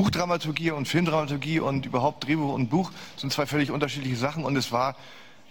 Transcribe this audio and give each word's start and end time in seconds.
Buchdramaturgie 0.00 0.70
und 0.70 0.88
Filmdramaturgie 0.88 1.60
und 1.60 1.84
überhaupt 1.84 2.26
Drehbuch 2.26 2.54
und 2.54 2.70
Buch 2.70 2.90
sind 3.18 3.34
zwei 3.34 3.44
völlig 3.44 3.70
unterschiedliche 3.70 4.16
Sachen 4.16 4.46
und 4.46 4.56
es 4.56 4.72
war 4.72 4.96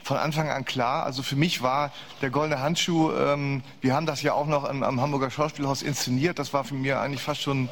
von 0.02 0.18
Anfang 0.18 0.50
an 0.50 0.66
klar. 0.66 1.04
Also 1.04 1.22
für 1.22 1.36
mich 1.36 1.62
war 1.62 1.92
der 2.24 2.32
goldene 2.32 2.60
Handschuh, 2.60 3.12
ähm, 3.12 3.62
wir 3.82 3.94
haben 3.94 4.08
das 4.08 4.24
ja 4.24 4.34
auch 4.34 4.48
noch 4.48 4.64
am, 4.64 4.82
am 4.82 5.02
Hamburger 5.02 5.30
Schauspielhaus 5.30 5.84
inszeniert, 5.84 6.40
das 6.40 6.52
war 6.52 6.64
für 6.64 6.74
mich 6.74 6.92
eigentlich 6.96 7.22
fast 7.22 7.44
schon 7.44 7.66
ein 7.66 7.70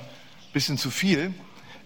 bisschen 0.53 0.77
zu 0.77 0.91
viel. 0.91 1.33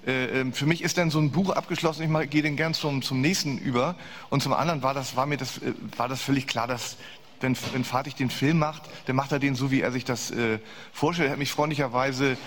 Äh, 0.06 0.42
ähm, 0.42 0.52
für 0.52 0.66
mich 0.66 0.82
ist 0.82 0.98
dann 0.98 1.10
so 1.10 1.20
ein 1.20 1.32
Buch 1.32 1.52
abgeschlossen, 1.52 2.14
ich 2.22 2.30
gehe 2.30 2.42
den 2.42 2.58
gern 2.58 2.74
zum, 2.74 3.02
zum 3.02 3.22
nächsten 3.22 3.60
über. 3.60 3.96
Und 4.30 4.44
zum 4.44 4.52
anderen 4.52 4.84
war 4.84 4.94
das, 4.94 5.16
war 5.16 5.26
mir 5.26 5.38
das, 5.38 5.60
äh, 5.60 5.72
war 5.96 6.10
das 6.10 6.22
völlig 6.22 6.48
klar, 6.48 6.68
dass 6.68 6.98
wenn, 7.42 7.58
wenn 7.74 7.84
Fatih 7.84 8.14
den 8.14 8.30
Film 8.30 8.60
macht, 8.60 8.84
dann 9.06 9.16
macht 9.16 9.32
er 9.32 9.40
den 9.40 9.56
so, 9.56 9.72
wie 9.72 9.82
er 9.82 9.92
sich 9.92 10.06
das 10.06 10.32
äh, 10.32 10.60
vorstellt. 10.94 11.30
Er 11.30 11.32
hat 11.34 11.40
mich 11.40 11.52
freundlicherweise 11.52 12.38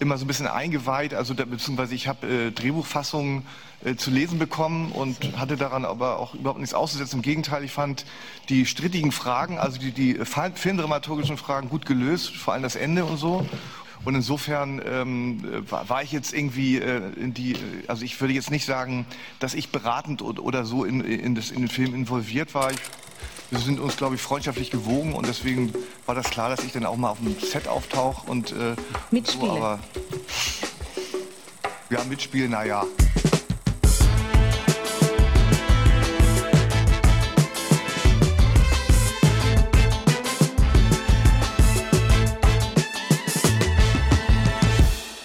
immer 0.00 0.18
so 0.18 0.24
ein 0.24 0.28
bisschen 0.28 0.46
eingeweiht, 0.46 1.14
also 1.14 1.34
da, 1.34 1.44
beziehungsweise 1.44 1.94
ich 1.94 2.08
habe 2.08 2.26
äh, 2.26 2.50
Drehbuchfassungen 2.50 3.46
äh, 3.84 3.94
zu 3.94 4.10
lesen 4.10 4.38
bekommen 4.38 4.92
und 4.92 5.38
hatte 5.38 5.56
daran 5.56 5.84
aber 5.84 6.18
auch 6.18 6.34
überhaupt 6.34 6.60
nichts 6.60 6.74
auszusetzen. 6.74 7.16
Im 7.16 7.22
Gegenteil, 7.22 7.64
ich 7.64 7.72
fand 7.72 8.04
die 8.48 8.66
strittigen 8.66 9.12
Fragen, 9.12 9.58
also 9.58 9.78
die, 9.78 9.92
die 9.92 10.14
filmdramaturgischen 10.24 11.36
Fragen 11.36 11.68
gut 11.68 11.86
gelöst, 11.86 12.34
vor 12.36 12.54
allem 12.54 12.62
das 12.62 12.76
Ende 12.76 13.04
und 13.04 13.18
so. 13.18 13.46
Und 14.04 14.14
insofern 14.14 14.82
ähm, 14.84 15.64
war, 15.70 15.88
war, 15.88 16.02
ich 16.02 16.12
jetzt 16.12 16.34
irgendwie 16.34 16.78
äh, 16.78 17.00
in 17.14 17.32
die, 17.32 17.52
äh, 17.52 17.56
also 17.86 18.04
ich 18.04 18.20
würde 18.20 18.34
jetzt 18.34 18.50
nicht 18.50 18.66
sagen, 18.66 19.06
dass 19.38 19.54
ich 19.54 19.70
beratend 19.70 20.20
oder, 20.20 20.66
so 20.66 20.84
in, 20.84 21.00
in, 21.00 21.34
das, 21.34 21.50
in 21.50 21.60
den 21.60 21.68
Film 21.68 21.94
involviert 21.94 22.54
war. 22.54 22.70
Ich, 22.70 22.78
wir 23.54 23.60
sind 23.60 23.78
uns, 23.78 23.96
glaube 23.96 24.16
ich, 24.16 24.20
freundschaftlich 24.20 24.72
gewogen 24.72 25.12
und 25.12 25.28
deswegen 25.28 25.72
war 26.06 26.14
das 26.16 26.28
klar, 26.28 26.50
dass 26.50 26.64
ich 26.64 26.72
dann 26.72 26.84
auch 26.84 26.96
mal 26.96 27.10
auf 27.10 27.18
dem 27.18 27.38
Set 27.38 27.68
auftauche 27.68 28.28
und 28.28 28.50
äh, 28.50 28.74
Mitspiele. 29.12 29.46
So, 29.46 29.56
aber 29.56 29.78
ja, 31.88 32.02
mitspielen, 32.04 32.50
naja. 32.50 32.84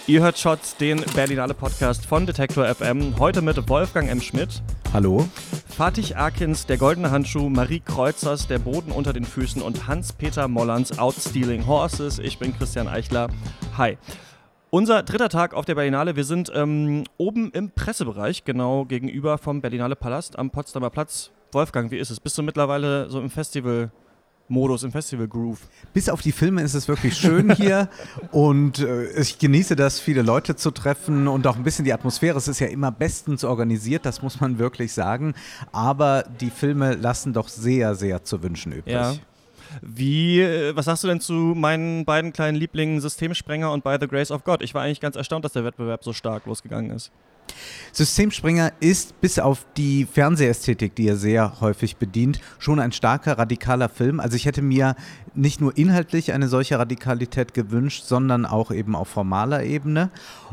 Ihr 0.06 0.22
hört 0.22 0.38
Shots, 0.38 0.76
den 0.76 1.04
Berlinale 1.16 1.54
Podcast 1.56 2.06
von 2.06 2.28
Detektor 2.28 2.68
FM. 2.74 3.18
Heute 3.18 3.42
mit 3.42 3.70
Wolfgang 3.70 4.10
M. 4.10 4.22
Schmidt. 4.22 4.62
Hallo. 4.94 5.28
Fatih 5.80 6.18
Akins, 6.18 6.66
der 6.66 6.76
goldene 6.76 7.10
Handschuh, 7.10 7.48
Marie 7.48 7.80
Kreuzers, 7.80 8.48
der 8.48 8.60
Boden 8.60 8.92
unter 8.92 9.14
den 9.14 9.24
Füßen 9.24 9.62
und 9.62 9.88
Hans-Peter 9.88 10.50
Mollands, 10.50 11.00
Outstealing 11.00 11.68
Horses. 11.68 12.20
Ich 12.20 12.38
bin 12.38 12.54
Christian 12.54 12.90
Eichler. 12.90 13.30
Hi. 13.78 13.98
Unser 14.72 15.04
dritter 15.04 15.30
Tag 15.30 15.54
auf 15.54 15.64
der 15.64 15.76
Berlinale. 15.76 16.18
Wir 16.18 16.26
sind 16.26 16.52
ähm, 16.54 17.06
oben 17.16 17.50
im 17.52 17.72
Pressebereich, 17.72 18.44
genau 18.44 18.84
gegenüber 18.84 19.38
vom 19.38 19.62
Berlinale 19.62 19.96
Palast 19.96 20.38
am 20.38 20.50
Potsdamer 20.50 20.90
Platz. 20.90 21.32
Wolfgang, 21.54 21.90
wie 21.92 21.98
ist 21.98 22.10
es? 22.10 22.20
Bist 22.20 22.38
du 22.38 22.44
mittlerweile 22.44 23.10
so 23.10 23.22
im 23.22 23.30
Festival 23.30 23.90
Modus 24.50 24.84
im 24.84 24.92
Festival 24.92 25.28
Groove. 25.28 25.60
Bis 25.94 26.10
auf 26.10 26.22
die 26.22 26.32
Filme 26.32 26.62
ist 26.62 26.74
es 26.74 26.88
wirklich 26.88 27.16
schön 27.16 27.56
hier 27.56 27.90
und 28.32 28.80
äh, 28.80 29.20
ich 29.20 29.40
genieße 29.40 29.76
das, 29.76 30.00
viele 30.00 30.22
Leute 30.22 30.56
zu 30.56 30.72
treffen 30.72 31.28
und 31.28 31.48
auch 31.48 31.56
ein 31.56 31.64
bisschen 31.64 31.86
die 31.86 31.94
Atmosphäre. 31.94 32.38
Es 32.38 32.48
ist 32.48 32.60
ja 32.60 32.68
immer 32.68 32.92
bestens 32.92 33.44
organisiert, 33.44 34.06
das 34.06 34.22
muss 34.22 34.42
man 34.42 34.60
wirklich 34.60 34.94
sagen. 34.94 35.34
Aber 35.72 36.24
die 36.42 36.50
Filme 36.50 36.96
lassen 36.96 37.34
doch 37.34 37.48
sehr, 37.48 37.96
sehr 37.96 38.24
zu 38.24 38.44
wünschen 38.44 38.72
übrig. 38.72 38.94
Ja. 38.94 39.14
Wie, 39.82 40.42
äh, 40.42 40.76
was 40.76 40.86
sagst 40.86 41.04
du 41.04 41.08
denn 41.08 41.22
zu 41.22 41.34
meinen 41.34 42.06
beiden 42.06 42.34
kleinen 42.34 42.58
Lieblingen 42.58 43.02
Systemsprenger 43.02 43.72
und 43.72 43.84
By 43.84 43.98
the 44.00 44.08
Grace 44.08 44.32
of 44.32 44.44
God? 44.44 44.62
Ich 44.62 44.74
war 44.74 44.82
eigentlich 44.82 45.00
ganz 45.00 45.16
erstaunt, 45.16 45.46
dass 45.46 45.54
der 45.54 45.64
Wettbewerb 45.64 46.04
so 46.04 46.14
stark 46.14 46.46
losgegangen 46.46 46.92
ist. 46.92 47.12
Systemspringer 47.92 48.72
ist 48.80 49.20
bis 49.22 49.40
auf 49.40 49.66
die 49.76 50.06
Fernsehästhetik, 50.06 50.96
die 50.96 51.08
er 51.08 51.16
sehr 51.18 51.60
häufig 51.62 51.98
bedient, 51.98 52.40
schon 52.60 52.80
ein 52.80 52.92
starker, 52.92 53.38
radikaler 53.38 53.90
Film. 53.90 54.20
Also 54.20 54.36
ich 54.36 54.46
hätte 54.46 54.62
mir 54.62 54.96
nicht 55.36 55.62
nur 55.62 55.78
inhaltlich 55.78 56.32
eine 56.34 56.48
solche 56.48 56.78
Radikalität 56.78 57.54
gewünscht, 57.54 58.04
sondern 58.06 58.46
auch 58.46 58.72
eben 58.72 58.96
auf 58.96 59.08
formaler 59.08 59.64
Ebene. 59.64 60.12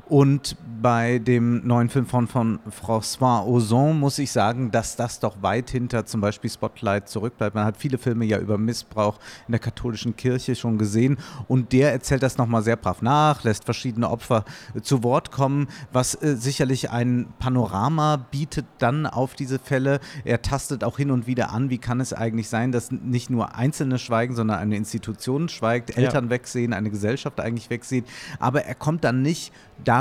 Und 0.08 0.56
bei 0.82 1.18
dem 1.18 1.66
neuen 1.66 1.88
Film 1.88 2.06
von, 2.06 2.28
von 2.28 2.60
François 2.70 3.44
Ozon 3.44 3.98
muss 3.98 4.20
ich 4.20 4.30
sagen, 4.30 4.70
dass 4.70 4.94
das 4.94 5.18
doch 5.18 5.42
weit 5.42 5.70
hinter 5.70 6.06
zum 6.06 6.20
Beispiel 6.20 6.48
Spotlight 6.48 7.08
zurückbleibt. 7.08 7.56
Man 7.56 7.64
hat 7.64 7.76
viele 7.76 7.98
Filme 7.98 8.24
ja 8.24 8.38
über 8.38 8.56
Missbrauch 8.56 9.18
in 9.48 9.52
der 9.52 9.58
katholischen 9.58 10.14
Kirche 10.14 10.54
schon 10.54 10.78
gesehen 10.78 11.18
und 11.48 11.72
der 11.72 11.92
erzählt 11.92 12.22
das 12.22 12.38
nochmal 12.38 12.62
sehr 12.62 12.76
brav 12.76 13.02
nach, 13.02 13.42
lässt 13.42 13.64
verschiedene 13.64 14.08
Opfer 14.08 14.44
zu 14.80 15.02
Wort 15.02 15.32
kommen, 15.32 15.66
was 15.92 16.14
äh, 16.22 16.36
sicherlich 16.36 16.90
ein 16.90 17.26
Panorama 17.40 18.16
bietet 18.30 18.66
dann 18.78 19.06
auf 19.06 19.34
diese 19.34 19.58
Fälle. 19.58 19.98
Er 20.24 20.42
tastet 20.42 20.84
auch 20.84 20.98
hin 20.98 21.10
und 21.10 21.26
wieder 21.26 21.50
an, 21.50 21.68
wie 21.68 21.78
kann 21.78 21.98
es 21.98 22.12
eigentlich 22.12 22.48
sein, 22.48 22.70
dass 22.70 22.92
nicht 22.92 23.28
nur 23.30 23.56
Einzelne 23.56 23.98
schweigen, 23.98 24.36
sondern 24.36 24.58
eine 24.58 24.76
Institution 24.76 25.48
schweigt, 25.48 25.96
Eltern 25.96 26.26
ja. 26.26 26.30
wegsehen, 26.30 26.72
eine 26.72 26.90
Gesellschaft 26.90 27.40
eigentlich 27.40 27.70
wegsehen. 27.70 28.04
Aber 28.38 28.64
er 28.64 28.74
kommt 28.76 29.02
dann 29.02 29.22
nicht 29.22 29.52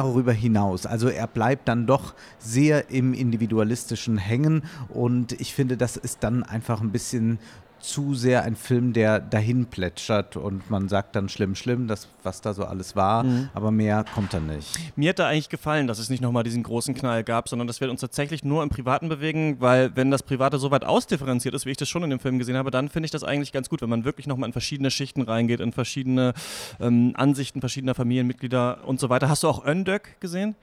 darüber 0.04 0.34
hinaus. 0.34 0.86
Also 0.86 1.08
er 1.08 1.28
bleibt 1.28 1.68
dann 1.68 1.88
doch 1.88 2.14
sehr 2.40 2.90
im 2.90 3.14
Individualistischen 3.14 4.18
hängen 4.18 4.64
und 4.90 5.32
ich 5.34 5.54
finde, 5.54 5.78
das 5.78 5.98
ist 5.98 6.24
dann 6.24 6.44
einfach 6.44 6.82
ein 6.82 6.92
bisschen 6.92 7.40
zu 7.88 8.16
sehr 8.16 8.44
ein 8.44 8.56
Film, 8.56 8.94
der 8.94 9.20
dahin 9.20 9.68
plätschert 9.68 10.36
und 10.36 10.70
man 10.70 10.90
sagt 10.90 11.16
dann 11.16 11.30
schlimm, 11.30 11.56
schlimm, 11.56 11.88
das, 11.88 12.08
was 12.24 12.42
da 12.42 12.54
so 12.54 12.66
alles 12.66 12.96
war, 12.96 13.24
mhm. 13.24 13.50
aber 13.54 13.72
mehr 13.72 14.06
kommt 14.14 14.34
dann 14.34 14.48
nicht. 14.48 14.78
Mir 14.96 15.10
hätte 15.10 15.26
eigentlich 15.26 15.50
gefallen, 15.50 15.88
dass 15.88 16.00
es 16.00 16.10
nicht 16.10 16.22
nochmal 16.22 16.44
diesen 16.44 16.64
großen 16.64 16.94
Knall 16.96 17.24
gab, 17.24 17.48
sondern 17.50 17.68
dass 17.68 17.82
wir 17.82 17.90
uns 17.90 18.02
tatsächlich 18.02 18.44
nur 18.44 18.64
im 18.64 18.70
Privaten 18.70 19.10
bewegen, 19.10 19.58
weil 19.60 19.96
wenn 19.96 20.12
das 20.12 20.24
Private 20.24 20.58
so 20.58 20.72
weit 20.72 20.84
ausdifferenziert 20.84 21.54
ist, 21.54 21.66
wie 21.66 21.72
ich 21.72 21.78
das 21.78 21.90
schon 21.90 22.04
in 22.04 22.10
dem 22.10 22.20
Film 22.20 22.40
gesehen 22.40 22.58
habe, 22.58 22.72
dann 22.72 22.90
finde 22.90 23.06
ich 23.06 23.12
das 23.12 23.24
eigentlich 23.24 23.52
ganz 23.52 23.70
gut, 23.70 23.82
wenn 23.82 23.90
man 23.90 24.06
wirklich 24.06 24.28
nochmal 24.28 24.50
in 24.50 24.54
verschiedene 24.54 24.92
Schichten 24.92 25.22
reingeht, 25.22 25.60
in 25.60 25.72
verschiedene 25.72 26.34
ähm, 26.80 27.14
Ansichten 27.16 27.60
verschiedener 27.60 27.96
Familienmitglieder 27.96 28.86
und 28.86 29.00
so 29.00 29.10
weiter. 29.10 29.30
Hast 29.30 29.44
du 29.44 29.48
auch 29.48 29.66
Öndök 29.66 30.20
gesehen? 30.20 30.56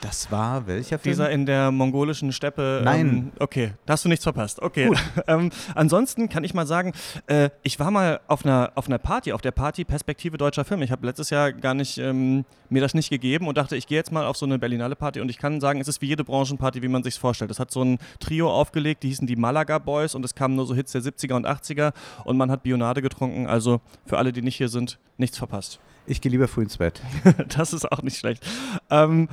Das 0.00 0.30
war 0.30 0.66
welcher 0.66 0.98
Film? 0.98 1.12
Dieser 1.12 1.30
in 1.30 1.46
der 1.46 1.70
mongolischen 1.70 2.32
Steppe. 2.32 2.82
Nein. 2.84 3.08
Ähm, 3.08 3.32
okay, 3.38 3.72
da 3.86 3.94
hast 3.94 4.04
du 4.04 4.08
nichts 4.08 4.24
verpasst. 4.24 4.60
Okay. 4.60 4.90
ähm, 5.26 5.50
ansonsten 5.74 6.28
kann 6.28 6.44
ich 6.44 6.54
mal 6.54 6.66
sagen, 6.66 6.92
äh, 7.26 7.50
ich 7.62 7.78
war 7.80 7.90
mal 7.90 8.20
auf 8.26 8.44
einer, 8.44 8.72
auf 8.74 8.86
einer 8.86 8.98
Party, 8.98 9.32
auf 9.32 9.40
der 9.40 9.52
Party 9.52 9.84
Perspektive 9.84 10.36
Deutscher 10.36 10.64
Film. 10.64 10.82
Ich 10.82 10.90
habe 10.90 11.06
letztes 11.06 11.30
Jahr 11.30 11.52
gar 11.52 11.74
nicht 11.74 11.98
ähm, 11.98 12.44
mir 12.68 12.80
das 12.80 12.94
nicht 12.94 13.10
gegeben 13.10 13.46
und 13.46 13.56
dachte, 13.56 13.76
ich 13.76 13.86
gehe 13.86 13.96
jetzt 13.98 14.12
mal 14.12 14.26
auf 14.26 14.36
so 14.36 14.46
eine 14.46 14.58
Berlinale 14.58 14.96
Party 14.96 15.20
und 15.20 15.28
ich 15.30 15.38
kann 15.38 15.60
sagen, 15.60 15.80
es 15.80 15.88
ist 15.88 16.02
wie 16.02 16.06
jede 16.06 16.24
Branchenparty, 16.24 16.82
wie 16.82 16.88
man 16.88 17.02
sich 17.02 17.18
vorstellt. 17.18 17.50
Es 17.50 17.58
hat 17.58 17.70
so 17.70 17.82
ein 17.82 17.98
Trio 18.20 18.52
aufgelegt, 18.52 19.02
die 19.02 19.08
hießen 19.08 19.26
die 19.26 19.36
Malaga 19.36 19.78
Boys 19.78 20.14
und 20.14 20.24
es 20.24 20.34
kamen 20.34 20.56
nur 20.56 20.66
so 20.66 20.74
Hits 20.74 20.92
der 20.92 21.02
70er 21.02 21.34
und 21.34 21.46
80er 21.46 21.92
und 22.24 22.36
man 22.36 22.50
hat 22.50 22.62
Bionade 22.62 23.02
getrunken. 23.02 23.46
Also 23.46 23.80
für 24.06 24.18
alle, 24.18 24.32
die 24.32 24.42
nicht 24.42 24.56
hier 24.56 24.68
sind, 24.68 24.98
nichts 25.16 25.38
verpasst. 25.38 25.80
Ich 26.06 26.20
gehe 26.20 26.30
lieber 26.30 26.48
früh 26.48 26.62
ins 26.62 26.76
Bett. 26.76 27.00
das 27.56 27.72
ist 27.72 27.90
auch 27.90 28.02
nicht 28.02 28.18
schlecht. 28.18 28.44
Ähm, 28.90 29.28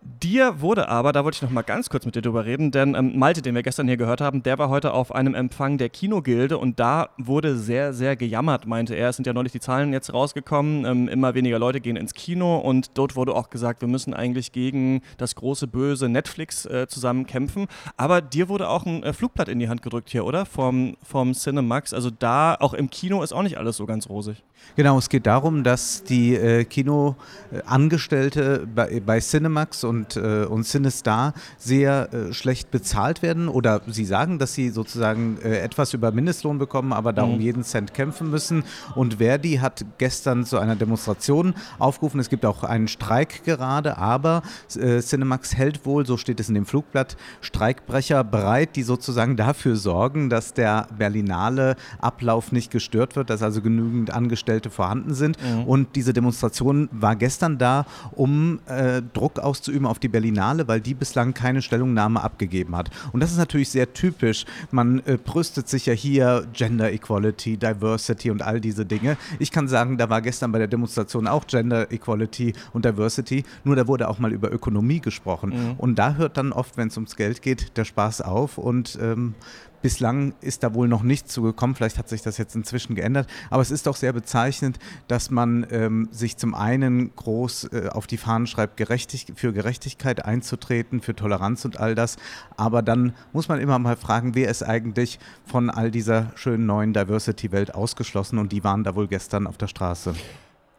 Dir 0.00 0.60
wurde 0.60 0.88
aber, 0.88 1.12
da 1.12 1.24
wollte 1.24 1.36
ich 1.36 1.42
noch 1.42 1.50
mal 1.50 1.62
ganz 1.62 1.90
kurz 1.90 2.06
mit 2.06 2.14
dir 2.14 2.22
drüber 2.22 2.44
reden, 2.44 2.70
denn 2.70 2.94
ähm, 2.94 3.18
Malte, 3.18 3.42
den 3.42 3.54
wir 3.54 3.64
gestern 3.64 3.88
hier 3.88 3.96
gehört 3.96 4.20
haben, 4.20 4.42
der 4.44 4.58
war 4.58 4.68
heute 4.68 4.92
auf 4.92 5.12
einem 5.12 5.34
Empfang 5.34 5.76
der 5.76 5.88
Kinogilde 5.88 6.56
und 6.56 6.78
da 6.78 7.10
wurde 7.18 7.56
sehr, 7.56 7.92
sehr 7.92 8.14
gejammert, 8.14 8.66
meinte 8.66 8.94
er. 8.94 9.08
Es 9.08 9.16
sind 9.16 9.26
ja 9.26 9.32
neulich 9.32 9.52
die 9.52 9.60
Zahlen 9.60 9.92
jetzt 9.92 10.12
rausgekommen, 10.12 10.84
ähm, 10.84 11.08
immer 11.08 11.34
weniger 11.34 11.58
Leute 11.58 11.80
gehen 11.80 11.96
ins 11.96 12.14
Kino 12.14 12.58
und 12.58 12.96
dort 12.96 13.16
wurde 13.16 13.34
auch 13.34 13.50
gesagt, 13.50 13.80
wir 13.80 13.88
müssen 13.88 14.14
eigentlich 14.14 14.52
gegen 14.52 15.02
das 15.16 15.34
große 15.34 15.66
böse 15.66 16.08
Netflix 16.08 16.64
äh, 16.66 16.86
zusammen 16.88 17.26
kämpfen. 17.26 17.66
Aber 17.96 18.20
dir 18.20 18.48
wurde 18.48 18.68
auch 18.68 18.86
ein 18.86 19.02
äh, 19.02 19.12
Flugblatt 19.12 19.48
in 19.48 19.58
die 19.58 19.68
Hand 19.68 19.82
gedrückt 19.82 20.10
hier, 20.10 20.24
oder? 20.24 20.46
Vom, 20.46 20.96
vom 21.02 21.32
Cinemax. 21.32 21.92
Also 21.92 22.10
da, 22.10 22.54
auch 22.54 22.74
im 22.74 22.90
Kino 22.90 23.22
ist 23.22 23.32
auch 23.32 23.42
nicht 23.42 23.58
alles 23.58 23.76
so 23.76 23.86
ganz 23.86 24.08
rosig. 24.08 24.44
Genau, 24.78 24.96
es 24.96 25.08
geht 25.08 25.26
darum, 25.26 25.64
dass 25.64 26.04
die 26.04 26.36
äh, 26.36 26.64
Kinoangestellte 26.64 28.64
bei, 28.72 29.02
bei 29.04 29.18
Cinemax 29.18 29.82
und, 29.82 30.16
äh, 30.16 30.44
und 30.44 30.62
CineStar 30.62 31.34
sehr 31.58 32.08
äh, 32.12 32.32
schlecht 32.32 32.70
bezahlt 32.70 33.20
werden 33.20 33.48
oder 33.48 33.80
sie 33.88 34.04
sagen, 34.04 34.38
dass 34.38 34.54
sie 34.54 34.70
sozusagen 34.70 35.38
äh, 35.42 35.58
etwas 35.58 35.94
über 35.94 36.12
Mindestlohn 36.12 36.58
bekommen, 36.58 36.92
aber 36.92 37.12
darum 37.12 37.34
mhm. 37.34 37.40
jeden 37.40 37.64
Cent 37.64 37.92
kämpfen 37.92 38.30
müssen. 38.30 38.62
Und 38.94 39.14
Verdi 39.14 39.56
hat 39.56 39.84
gestern 39.98 40.44
zu 40.44 40.58
einer 40.58 40.76
Demonstration 40.76 41.54
aufgerufen. 41.80 42.20
Es 42.20 42.28
gibt 42.28 42.46
auch 42.46 42.62
einen 42.62 42.86
Streik 42.86 43.42
gerade, 43.42 43.98
aber 43.98 44.42
äh, 44.76 45.00
Cinemax 45.00 45.56
hält 45.56 45.86
wohl, 45.86 46.06
so 46.06 46.16
steht 46.16 46.38
es 46.38 46.48
in 46.48 46.54
dem 46.54 46.66
Flugblatt, 46.66 47.16
Streikbrecher 47.40 48.22
bereit, 48.22 48.76
die 48.76 48.84
sozusagen 48.84 49.36
dafür 49.36 49.74
sorgen, 49.74 50.30
dass 50.30 50.54
der 50.54 50.86
Berlinale 50.96 51.74
Ablauf 51.98 52.52
nicht 52.52 52.70
gestört 52.70 53.16
wird, 53.16 53.28
dass 53.28 53.42
also 53.42 53.60
genügend 53.60 54.12
Angestellte 54.12 54.47
Angestellte 54.48 54.70
vorhanden 54.70 55.14
sind. 55.14 55.36
Mhm. 55.42 55.64
Und 55.64 55.96
diese 55.96 56.12
Demonstration 56.12 56.88
war 56.92 57.16
gestern 57.16 57.58
da, 57.58 57.84
um 58.12 58.60
äh, 58.66 59.02
Druck 59.12 59.38
auszuüben 59.38 59.86
auf 59.86 59.98
die 59.98 60.08
Berlinale, 60.08 60.66
weil 60.68 60.80
die 60.80 60.94
bislang 60.94 61.34
keine 61.34 61.60
Stellungnahme 61.60 62.22
abgegeben 62.22 62.74
hat. 62.74 62.90
Und 63.12 63.20
das 63.20 63.30
ist 63.30 63.38
natürlich 63.38 63.68
sehr 63.68 63.92
typisch. 63.92 64.46
Man 64.70 65.00
äh, 65.06 65.18
brüstet 65.22 65.68
sich 65.68 65.86
ja 65.86 65.92
hier 65.92 66.46
Gender 66.52 66.90
Equality, 66.90 67.56
Diversity 67.56 68.30
und 68.30 68.42
all 68.42 68.60
diese 68.60 68.86
Dinge. 68.86 69.16
Ich 69.38 69.50
kann 69.50 69.68
sagen, 69.68 69.98
da 69.98 70.08
war 70.08 70.22
gestern 70.22 70.52
bei 70.52 70.58
der 70.58 70.68
Demonstration 70.68 71.26
auch 71.26 71.46
Gender 71.46 71.92
Equality 71.92 72.54
und 72.72 72.84
Diversity, 72.84 73.44
nur 73.64 73.76
da 73.76 73.86
wurde 73.86 74.08
auch 74.08 74.18
mal 74.18 74.32
über 74.32 74.50
Ökonomie 74.50 75.00
gesprochen. 75.00 75.50
Mhm. 75.50 75.74
Und 75.78 75.98
da 75.98 76.14
hört 76.14 76.36
dann 76.36 76.52
oft, 76.52 76.76
wenn 76.76 76.88
es 76.88 76.96
ums 76.96 77.16
Geld 77.16 77.42
geht, 77.42 77.76
der 77.76 77.84
Spaß 77.84 78.22
auf 78.22 78.58
und 78.58 78.98
ähm, 79.00 79.34
Bislang 79.82 80.34
ist 80.40 80.62
da 80.62 80.74
wohl 80.74 80.88
noch 80.88 81.02
nichts 81.02 81.32
zugekommen, 81.32 81.76
vielleicht 81.76 81.98
hat 81.98 82.08
sich 82.08 82.22
das 82.22 82.38
jetzt 82.38 82.54
inzwischen 82.56 82.94
geändert, 82.94 83.28
aber 83.50 83.62
es 83.62 83.70
ist 83.70 83.86
doch 83.86 83.96
sehr 83.96 84.12
bezeichnend, 84.12 84.78
dass 85.06 85.30
man 85.30 85.66
ähm, 85.70 86.08
sich 86.10 86.36
zum 86.36 86.54
einen 86.54 87.14
groß 87.14 87.64
äh, 87.72 87.88
auf 87.92 88.06
die 88.06 88.16
Fahnen 88.16 88.46
schreibt, 88.46 88.76
gerechtig, 88.76 89.26
für 89.36 89.52
Gerechtigkeit 89.52 90.24
einzutreten, 90.24 91.00
für 91.00 91.14
Toleranz 91.14 91.64
und 91.64 91.78
all 91.78 91.94
das, 91.94 92.16
aber 92.56 92.82
dann 92.82 93.14
muss 93.32 93.48
man 93.48 93.60
immer 93.60 93.78
mal 93.78 93.96
fragen, 93.96 94.34
wer 94.34 94.50
ist 94.50 94.62
eigentlich 94.62 95.18
von 95.44 95.70
all 95.70 95.90
dieser 95.90 96.32
schönen 96.34 96.66
neuen 96.66 96.92
Diversity-Welt 96.92 97.74
ausgeschlossen? 97.74 98.38
Und 98.38 98.52
die 98.52 98.64
waren 98.64 98.84
da 98.84 98.94
wohl 98.94 99.08
gestern 99.08 99.46
auf 99.46 99.58
der 99.58 99.68
Straße 99.68 100.14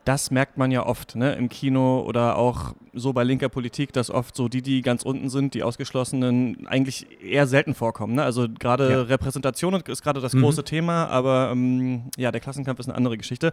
das 0.05 0.31
merkt 0.31 0.57
man 0.57 0.71
ja 0.71 0.85
oft 0.85 1.15
ne, 1.15 1.33
im 1.33 1.49
Kino 1.49 2.01
oder 2.01 2.37
auch 2.37 2.73
so 2.93 3.13
bei 3.13 3.23
linker 3.23 3.49
Politik, 3.49 3.93
dass 3.93 4.09
oft 4.09 4.35
so 4.35 4.47
die, 4.47 4.61
die 4.61 4.81
ganz 4.81 5.03
unten 5.03 5.29
sind, 5.29 5.53
die 5.53 5.63
Ausgeschlossenen, 5.63 6.67
eigentlich 6.67 7.07
eher 7.21 7.47
selten 7.47 7.73
vorkommen. 7.73 8.15
Ne? 8.15 8.23
Also 8.23 8.47
gerade 8.59 8.89
ja. 8.89 9.01
Repräsentation 9.03 9.73
ist 9.75 10.01
gerade 10.01 10.21
das 10.21 10.33
mhm. 10.33 10.41
große 10.41 10.63
Thema, 10.63 11.07
aber 11.07 11.49
ähm, 11.51 12.03
ja, 12.17 12.31
der 12.31 12.41
Klassenkampf 12.41 12.79
ist 12.79 12.87
eine 12.87 12.95
andere 12.95 13.17
Geschichte. 13.17 13.51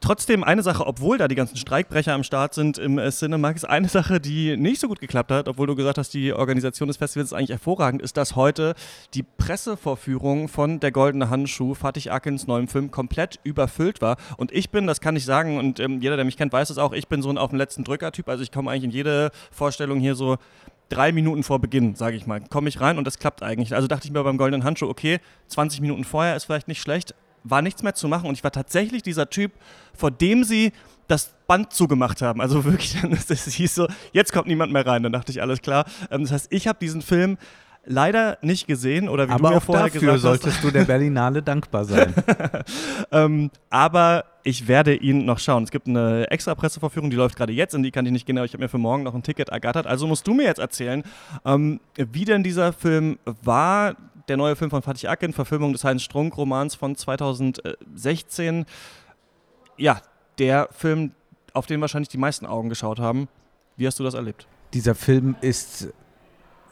Trotzdem 0.00 0.44
eine 0.44 0.62
Sache, 0.62 0.86
obwohl 0.86 1.18
da 1.18 1.28
die 1.28 1.34
ganzen 1.34 1.56
Streikbrecher 1.56 2.12
am 2.12 2.24
Start 2.24 2.54
sind 2.54 2.78
im 2.78 2.98
äh, 2.98 3.10
Cinemax, 3.10 3.64
eine 3.64 3.88
Sache, 3.88 4.20
die 4.20 4.56
nicht 4.56 4.80
so 4.80 4.88
gut 4.88 5.00
geklappt 5.00 5.30
hat, 5.30 5.48
obwohl 5.48 5.66
du 5.66 5.76
gesagt 5.76 5.98
hast, 5.98 6.14
die 6.14 6.32
Organisation 6.32 6.88
des 6.88 6.96
Festivals 6.96 7.28
ist 7.28 7.32
eigentlich 7.36 7.50
hervorragend, 7.50 8.02
ist, 8.02 8.16
dass 8.16 8.36
heute 8.36 8.74
die 9.14 9.22
Pressevorführung 9.22 10.48
von 10.48 10.80
Der 10.80 10.92
Goldene 10.92 11.30
Handschuh, 11.30 11.74
Fatih 11.74 12.10
Akins 12.10 12.46
neuem 12.46 12.68
Film, 12.68 12.90
komplett 12.90 13.38
überfüllt 13.44 14.00
war. 14.00 14.16
Und 14.36 14.52
ich 14.52 14.70
bin, 14.70 14.86
das 14.86 15.00
kann 15.00 15.16
ich 15.16 15.24
sagen, 15.24 15.58
und 15.58 15.78
ähm, 15.82 16.00
jeder, 16.00 16.16
der 16.16 16.24
mich 16.24 16.36
kennt, 16.36 16.52
weiß 16.52 16.70
es 16.70 16.78
auch, 16.78 16.92
ich 16.92 17.08
bin 17.08 17.22
so 17.22 17.30
ein 17.30 17.38
auf 17.38 17.50
den 17.50 17.58
letzten 17.58 17.84
Drücker-Typ. 17.84 18.28
Also 18.28 18.42
ich 18.42 18.52
komme 18.52 18.70
eigentlich 18.70 18.84
in 18.84 18.90
jede 18.90 19.30
Vorstellung 19.50 20.00
hier 20.00 20.14
so 20.14 20.38
drei 20.88 21.12
Minuten 21.12 21.42
vor 21.42 21.58
Beginn, 21.58 21.94
sage 21.94 22.16
ich 22.16 22.26
mal, 22.26 22.40
komme 22.40 22.68
ich 22.68 22.80
rein 22.80 22.98
und 22.98 23.06
das 23.06 23.18
klappt 23.18 23.42
eigentlich. 23.42 23.74
Also 23.74 23.88
dachte 23.88 24.06
ich 24.06 24.12
mir 24.12 24.22
beim 24.22 24.36
Goldenen 24.36 24.64
Handschuh, 24.64 24.88
okay, 24.88 25.20
20 25.48 25.80
Minuten 25.80 26.04
vorher 26.04 26.36
ist 26.36 26.44
vielleicht 26.44 26.68
nicht 26.68 26.82
schlecht, 26.82 27.14
war 27.44 27.62
nichts 27.62 27.82
mehr 27.82 27.94
zu 27.94 28.08
machen 28.08 28.28
und 28.28 28.34
ich 28.34 28.44
war 28.44 28.52
tatsächlich 28.52 29.02
dieser 29.02 29.30
Typ, 29.30 29.52
vor 29.94 30.10
dem 30.10 30.44
sie 30.44 30.72
das 31.08 31.34
Band 31.46 31.72
zugemacht 31.72 32.22
haben. 32.22 32.40
Also 32.40 32.64
wirklich, 32.66 32.96
das 33.28 33.46
hieß 33.46 33.74
so, 33.74 33.88
jetzt 34.12 34.32
kommt 34.32 34.48
niemand 34.48 34.72
mehr 34.72 34.86
rein. 34.86 35.02
Dann 35.02 35.12
dachte 35.12 35.32
ich, 35.32 35.42
alles 35.42 35.60
klar. 35.62 35.84
Ähm, 36.10 36.22
das 36.22 36.32
heißt, 36.32 36.46
ich 36.50 36.66
habe 36.66 36.78
diesen 36.80 37.02
Film 37.02 37.38
leider 37.84 38.38
nicht 38.42 38.66
gesehen 38.66 39.08
oder 39.08 39.28
wie 39.28 39.32
aber 39.32 39.48
du 39.48 39.54
mir 39.54 39.60
vorher 39.60 39.86
dafür 39.86 40.00
gesagt 40.00 40.20
solltest 40.20 40.56
hast. 40.56 40.64
du 40.64 40.70
der 40.70 40.84
Berlinale 40.84 41.42
dankbar 41.42 41.84
sein. 41.84 42.14
ähm, 43.12 43.50
aber 43.70 44.24
ich 44.44 44.68
werde 44.68 44.94
ihn 44.94 45.24
noch 45.24 45.38
schauen. 45.38 45.64
Es 45.64 45.70
gibt 45.70 45.88
eine 45.88 46.30
extra 46.30 46.54
Presseverführung, 46.54 47.10
die 47.10 47.16
läuft 47.16 47.36
gerade 47.36 47.52
jetzt, 47.52 47.74
in 47.74 47.82
die 47.82 47.90
kann 47.90 48.06
ich 48.06 48.12
nicht 48.12 48.26
genau. 48.26 48.44
Ich 48.44 48.52
habe 48.52 48.62
mir 48.62 48.68
für 48.68 48.78
morgen 48.78 49.02
noch 49.02 49.14
ein 49.14 49.22
Ticket 49.22 49.48
ergattert. 49.48 49.86
Also 49.86 50.06
musst 50.06 50.26
du 50.26 50.34
mir 50.34 50.44
jetzt 50.44 50.58
erzählen, 50.58 51.02
ähm, 51.44 51.80
wie 51.96 52.24
denn 52.24 52.42
dieser 52.42 52.72
Film 52.72 53.18
war. 53.24 53.96
Der 54.28 54.36
neue 54.36 54.54
Film 54.54 54.70
von 54.70 54.82
Fatih 54.82 55.08
Akin, 55.08 55.32
Verfilmung 55.32 55.72
des 55.72 55.82
Heinz 55.82 56.02
Strunk-Romans 56.02 56.76
von 56.76 56.94
2016. 56.94 58.66
Ja, 59.76 60.00
der 60.38 60.68
Film, 60.70 61.10
auf 61.52 61.66
den 61.66 61.80
wahrscheinlich 61.80 62.08
die 62.08 62.18
meisten 62.18 62.46
Augen 62.46 62.68
geschaut 62.68 63.00
haben. 63.00 63.26
Wie 63.76 63.84
hast 63.84 63.98
du 63.98 64.04
das 64.04 64.14
erlebt? 64.14 64.46
Dieser 64.74 64.94
Film 64.94 65.34
ist 65.40 65.92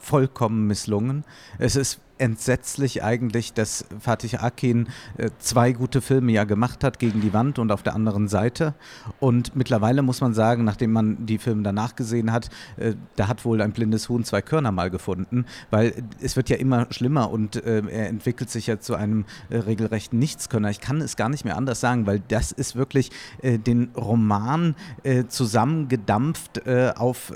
vollkommen 0.00 0.66
misslungen. 0.66 1.24
Es 1.58 1.76
ist 1.76 2.00
entsetzlich 2.20 3.02
eigentlich, 3.02 3.54
dass 3.54 3.86
Fatih 3.98 4.38
Akin 4.38 4.88
äh, 5.16 5.30
zwei 5.38 5.72
gute 5.72 6.00
Filme 6.00 6.32
ja 6.32 6.44
gemacht 6.44 6.84
hat, 6.84 6.98
gegen 6.98 7.20
die 7.20 7.32
Wand 7.32 7.58
und 7.58 7.72
auf 7.72 7.82
der 7.82 7.94
anderen 7.94 8.28
Seite. 8.28 8.74
Und 9.18 9.56
mittlerweile 9.56 10.02
muss 10.02 10.20
man 10.20 10.34
sagen, 10.34 10.64
nachdem 10.64 10.92
man 10.92 11.24
die 11.24 11.38
Filme 11.38 11.62
danach 11.62 11.96
gesehen 11.96 12.30
hat, 12.30 12.50
äh, 12.76 12.94
da 13.16 13.26
hat 13.26 13.44
wohl 13.44 13.62
ein 13.62 13.72
blindes 13.72 14.08
Huhn 14.08 14.22
zwei 14.24 14.42
Körner 14.42 14.70
mal 14.70 14.90
gefunden, 14.90 15.46
weil 15.70 15.94
es 16.20 16.36
wird 16.36 16.50
ja 16.50 16.56
immer 16.56 16.86
schlimmer 16.90 17.30
und 17.30 17.56
äh, 17.56 17.82
er 17.88 18.08
entwickelt 18.08 18.50
sich 18.50 18.66
ja 18.66 18.78
zu 18.78 18.94
einem 18.94 19.24
regelrechten 19.50 20.18
Nichtskönner. 20.18 20.68
Ich 20.68 20.80
kann 20.80 21.00
es 21.00 21.16
gar 21.16 21.28
nicht 21.28 21.44
mehr 21.44 21.56
anders 21.56 21.80
sagen, 21.80 22.06
weil 22.06 22.20
das 22.28 22.52
ist 22.52 22.76
wirklich 22.76 23.10
den 23.42 23.90
Roman 23.96 24.74
zusammengedampft 25.28 26.68
auf 26.68 27.32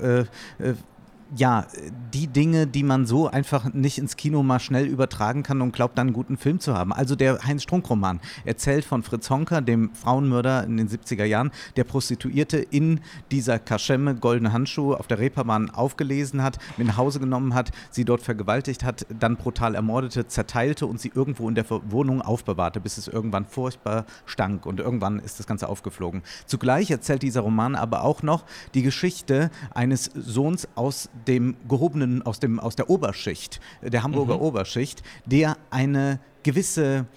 ja, 1.35 1.65
die 2.13 2.27
Dinge, 2.27 2.67
die 2.67 2.83
man 2.83 3.05
so 3.05 3.27
einfach 3.27 3.73
nicht 3.73 3.97
ins 3.97 4.15
Kino 4.15 4.43
mal 4.43 4.59
schnell 4.59 4.85
übertragen 4.85 5.43
kann 5.43 5.61
und 5.61 5.73
glaubt, 5.73 5.97
dann 5.97 6.07
einen 6.07 6.13
guten 6.13 6.37
Film 6.37 6.59
zu 6.59 6.75
haben. 6.75 6.93
Also 6.93 7.15
der 7.15 7.39
Heinz-Strunk-Roman 7.43 8.19
erzählt 8.45 8.85
von 8.85 9.03
Fritz 9.03 9.29
Honker, 9.29 9.61
dem 9.61 9.93
Frauenmörder 9.93 10.63
in 10.65 10.77
den 10.77 10.87
70er 10.87 11.25
Jahren, 11.25 11.51
der 11.75 11.83
Prostituierte 11.83 12.57
in 12.57 12.99
dieser 13.31 13.59
Kaschemme 13.59 14.15
goldene 14.15 14.53
Handschuhe 14.53 14.99
auf 14.99 15.07
der 15.07 15.19
Reeperbahn 15.19 15.71
aufgelesen 15.71 16.43
hat, 16.43 16.59
mit 16.77 16.87
nach 16.87 16.97
Hause 16.97 17.19
genommen 17.19 17.53
hat, 17.53 17.71
sie 17.89 18.05
dort 18.05 18.21
vergewaltigt 18.21 18.83
hat, 18.83 19.05
dann 19.09 19.35
brutal 19.35 19.75
ermordete, 19.75 20.27
zerteilte 20.27 20.85
und 20.85 20.99
sie 20.99 21.11
irgendwo 21.13 21.49
in 21.49 21.55
der 21.55 21.65
Wohnung 21.69 22.21
aufbewahrte, 22.21 22.79
bis 22.79 22.97
es 22.97 23.07
irgendwann 23.07 23.45
furchtbar 23.45 24.05
stank 24.25 24.65
und 24.65 24.79
irgendwann 24.79 25.19
ist 25.19 25.39
das 25.39 25.47
Ganze 25.47 25.69
aufgeflogen. 25.69 26.21
Zugleich 26.45 26.91
erzählt 26.91 27.23
dieser 27.23 27.41
Roman 27.41 27.75
aber 27.75 28.03
auch 28.03 28.21
noch 28.21 28.45
die 28.73 28.83
Geschichte 28.83 29.49
eines 29.73 30.11
Sohns 30.13 30.67
aus 30.75 31.09
dem 31.27 31.55
gehobenen, 31.67 32.21
aus, 32.21 32.39
dem, 32.39 32.59
aus 32.59 32.75
der 32.75 32.89
Oberschicht, 32.89 33.59
der 33.81 34.03
Hamburger 34.03 34.35
mhm. 34.35 34.41
Oberschicht, 34.41 35.03
der 35.25 35.57
eine 35.69 36.19
gewisse 36.43 37.07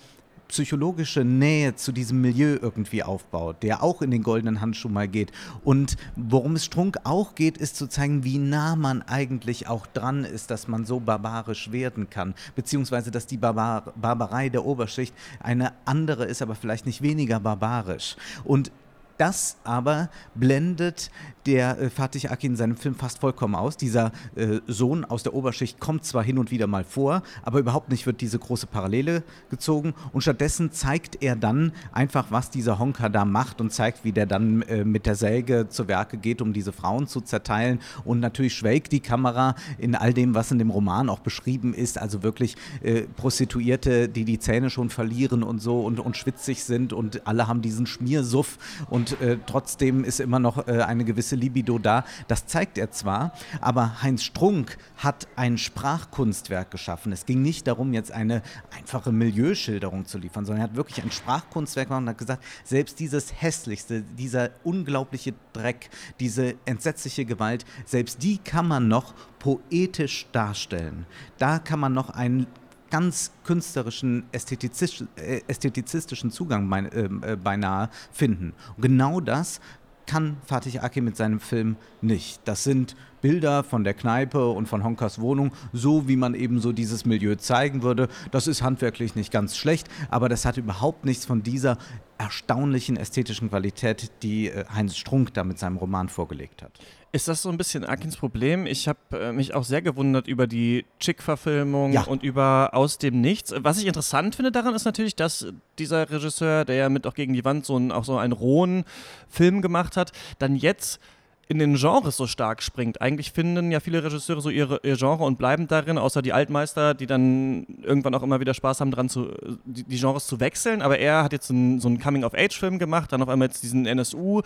psychologische 0.48 1.24
Nähe 1.24 1.76
zu 1.76 1.92
diesem 1.92 2.20
Milieu 2.20 2.56
irgendwie 2.60 3.02
aufbaut, 3.02 3.62
der 3.62 3.82
auch 3.82 4.02
in 4.02 4.10
den 4.10 4.22
goldenen 4.22 4.60
Handschuh 4.60 4.88
mal 4.88 5.06
geht. 5.06 5.30
Und 5.62 5.96
worum 6.16 6.56
es 6.56 6.64
Strunk 6.64 6.96
auch 7.04 7.34
geht, 7.34 7.58
ist 7.58 7.76
zu 7.76 7.86
zeigen, 7.86 8.24
wie 8.24 8.38
nah 8.38 8.74
man 8.74 9.02
eigentlich 9.02 9.68
auch 9.68 9.86
dran 9.86 10.24
ist, 10.24 10.50
dass 10.50 10.66
man 10.66 10.84
so 10.84 11.00
barbarisch 11.00 11.70
werden 11.70 12.10
kann, 12.10 12.34
beziehungsweise 12.56 13.10
dass 13.10 13.26
die 13.26 13.36
Barbar 13.36 13.92
Barbarei 13.94 14.48
der 14.48 14.64
Oberschicht 14.64 15.14
eine 15.40 15.72
andere 15.84 16.24
ist, 16.24 16.42
aber 16.42 16.54
vielleicht 16.54 16.86
nicht 16.86 17.02
weniger 17.02 17.40
barbarisch. 17.40 18.16
Und 18.44 18.72
das 19.18 19.56
aber 19.64 20.08
blendet 20.34 21.10
der 21.48 21.80
äh, 21.80 21.90
Fatih 21.90 22.28
Akin 22.28 22.52
in 22.52 22.56
seinem 22.56 22.76
Film 22.76 22.94
fast 22.94 23.20
vollkommen 23.20 23.54
aus. 23.54 23.76
Dieser 23.76 24.12
äh, 24.36 24.60
Sohn 24.66 25.04
aus 25.04 25.22
der 25.22 25.34
Oberschicht 25.34 25.80
kommt 25.80 26.04
zwar 26.04 26.22
hin 26.22 26.38
und 26.38 26.50
wieder 26.50 26.66
mal 26.66 26.84
vor, 26.84 27.22
aber 27.42 27.58
überhaupt 27.58 27.90
nicht 27.90 28.06
wird 28.06 28.20
diese 28.20 28.38
große 28.38 28.66
Parallele 28.66 29.22
gezogen. 29.50 29.94
Und 30.12 30.20
stattdessen 30.20 30.72
zeigt 30.72 31.22
er 31.22 31.36
dann 31.36 31.72
einfach, 31.90 32.26
was 32.30 32.50
dieser 32.50 32.78
Honka 32.78 33.08
da 33.08 33.24
macht 33.24 33.60
und 33.62 33.72
zeigt, 33.72 34.04
wie 34.04 34.12
der 34.12 34.26
dann 34.26 34.62
äh, 34.62 34.84
mit 34.84 35.06
der 35.06 35.14
Säge 35.14 35.68
zu 35.70 35.88
Werke 35.88 36.18
geht, 36.18 36.42
um 36.42 36.52
diese 36.52 36.72
Frauen 36.72 37.06
zu 37.06 37.22
zerteilen. 37.22 37.80
Und 38.04 38.20
natürlich 38.20 38.54
schwelgt 38.54 38.92
die 38.92 39.00
Kamera 39.00 39.54
in 39.78 39.94
all 39.94 40.12
dem, 40.12 40.34
was 40.34 40.50
in 40.50 40.58
dem 40.58 40.70
Roman 40.70 41.08
auch 41.08 41.20
beschrieben 41.20 41.72
ist. 41.72 41.98
Also 41.98 42.22
wirklich 42.22 42.56
äh, 42.82 43.02
Prostituierte, 43.16 44.08
die 44.08 44.24
die 44.24 44.38
Zähne 44.38 44.68
schon 44.68 44.90
verlieren 44.90 45.42
und 45.42 45.60
so 45.60 45.80
und, 45.80 45.98
und 45.98 46.16
schwitzig 46.16 46.64
sind 46.64 46.92
und 46.92 47.26
alle 47.26 47.48
haben 47.48 47.62
diesen 47.62 47.86
Schmiersuff 47.86 48.58
und 48.90 49.07
äh, 49.20 49.38
trotzdem 49.46 50.04
ist 50.04 50.20
immer 50.20 50.38
noch 50.38 50.66
äh, 50.68 50.82
eine 50.82 51.04
gewisse 51.04 51.36
Libido 51.36 51.78
da. 51.78 52.04
Das 52.26 52.46
zeigt 52.46 52.78
er 52.78 52.90
zwar, 52.90 53.32
aber 53.60 54.02
Heinz 54.02 54.22
Strunk 54.22 54.78
hat 54.96 55.28
ein 55.36 55.58
Sprachkunstwerk 55.58 56.70
geschaffen. 56.70 57.12
Es 57.12 57.26
ging 57.26 57.42
nicht 57.42 57.66
darum, 57.66 57.92
jetzt 57.92 58.12
eine 58.12 58.42
einfache 58.76 59.12
Milieuschilderung 59.12 60.06
zu 60.06 60.18
liefern, 60.18 60.44
sondern 60.44 60.62
er 60.62 60.70
hat 60.70 60.76
wirklich 60.76 61.02
ein 61.02 61.10
Sprachkunstwerk 61.10 61.88
gemacht 61.88 62.02
und 62.02 62.08
hat 62.10 62.18
gesagt, 62.18 62.44
selbst 62.64 63.00
dieses 63.00 63.40
hässlichste, 63.40 64.02
dieser 64.02 64.50
unglaubliche 64.64 65.34
Dreck, 65.52 65.90
diese 66.20 66.54
entsetzliche 66.64 67.24
Gewalt, 67.24 67.64
selbst 67.84 68.22
die 68.22 68.38
kann 68.38 68.66
man 68.68 68.88
noch 68.88 69.14
poetisch 69.38 70.26
darstellen. 70.32 71.06
Da 71.38 71.58
kann 71.58 71.80
man 71.80 71.92
noch 71.92 72.10
einen 72.10 72.46
ganz 72.90 73.32
künstlerischen, 73.44 74.24
äh, 74.32 75.40
ästhetizistischen 75.46 76.30
Zugang 76.30 76.72
äh, 76.72 77.36
beinahe 77.36 77.90
finden. 78.12 78.54
Und 78.76 78.82
genau 78.82 79.20
das 79.20 79.60
kann 80.08 80.38
Fatih 80.46 80.80
Akin 80.80 81.04
mit 81.04 81.16
seinem 81.16 81.38
Film 81.38 81.76
nicht. 82.00 82.40
Das 82.46 82.64
sind 82.64 82.96
Bilder 83.20 83.62
von 83.62 83.84
der 83.84 83.94
Kneipe 83.94 84.48
und 84.48 84.66
von 84.66 84.82
Honkers 84.82 85.20
Wohnung, 85.20 85.52
so 85.72 86.08
wie 86.08 86.16
man 86.16 86.34
eben 86.34 86.60
so 86.60 86.72
dieses 86.72 87.04
Milieu 87.04 87.34
zeigen 87.36 87.82
würde. 87.82 88.08
Das 88.30 88.46
ist 88.46 88.62
handwerklich 88.62 89.14
nicht 89.14 89.30
ganz 89.30 89.56
schlecht, 89.56 89.88
aber 90.08 90.28
das 90.28 90.44
hat 90.44 90.56
überhaupt 90.56 91.04
nichts 91.04 91.26
von 91.26 91.42
dieser 91.42 91.76
erstaunlichen 92.18 92.96
ästhetischen 92.96 93.48
Qualität, 93.48 94.10
die 94.22 94.48
äh, 94.48 94.64
Heinz 94.72 94.96
Strunk 94.96 95.32
da 95.34 95.44
mit 95.44 95.58
seinem 95.58 95.76
Roman 95.76 96.08
vorgelegt 96.08 96.62
hat. 96.62 96.72
Ist 97.10 97.26
das 97.26 97.42
so 97.42 97.48
ein 97.48 97.56
bisschen 97.56 97.84
Akins 97.84 98.16
Problem? 98.16 98.66
Ich 98.66 98.86
habe 98.86 98.98
äh, 99.12 99.32
mich 99.32 99.54
auch 99.54 99.64
sehr 99.64 99.80
gewundert 99.80 100.28
über 100.28 100.46
die 100.46 100.84
Chick-Verfilmung 101.00 101.92
ja. 101.92 102.02
und 102.02 102.22
über 102.22 102.70
Aus 102.74 102.98
dem 102.98 103.22
Nichts. 103.22 103.54
Was 103.56 103.78
ich 103.78 103.86
interessant 103.86 104.34
finde 104.34 104.52
daran 104.52 104.74
ist 104.74 104.84
natürlich, 104.84 105.16
dass 105.16 105.46
dieser 105.78 106.10
Regisseur, 106.10 106.66
der 106.66 106.76
ja 106.76 106.88
mit 106.90 107.06
auch 107.06 107.14
gegen 107.14 107.32
die 107.32 107.46
Wand 107.46 107.64
so 107.64 107.78
ein, 107.78 107.92
auch 107.92 108.04
so 108.04 108.18
einen 108.18 108.34
rohen 108.34 108.84
Film 109.28 109.62
gemacht 109.62 109.96
hat, 109.96 110.12
dann 110.38 110.54
jetzt 110.54 111.00
in 111.48 111.58
den 111.58 111.76
Genres 111.76 112.16
so 112.18 112.26
stark 112.26 112.62
springt. 112.62 113.00
Eigentlich 113.00 113.32
finden 113.32 113.72
ja 113.72 113.80
viele 113.80 114.04
Regisseure 114.04 114.42
so 114.42 114.50
ihre, 114.50 114.80
ihr 114.82 114.96
Genre 114.96 115.24
und 115.24 115.38
bleiben 115.38 115.66
darin, 115.66 115.96
außer 115.96 116.20
die 116.20 116.34
Altmeister, 116.34 116.92
die 116.92 117.06
dann 117.06 117.66
irgendwann 117.82 118.14
auch 118.14 118.22
immer 118.22 118.38
wieder 118.38 118.52
Spaß 118.52 118.82
haben, 118.82 118.90
dran 118.90 119.08
zu, 119.08 119.32
die, 119.64 119.84
die 119.84 119.98
Genres 119.98 120.26
zu 120.26 120.40
wechseln. 120.40 120.82
Aber 120.82 120.98
er 120.98 121.24
hat 121.24 121.32
jetzt 121.32 121.48
ein, 121.48 121.80
so 121.80 121.88
einen 121.88 122.00
Coming-of-Age-Film 122.00 122.78
gemacht, 122.78 123.12
dann 123.12 123.22
auf 123.22 123.30
einmal 123.30 123.48
jetzt 123.48 123.62
diesen 123.62 123.86
NSU. 123.86 124.42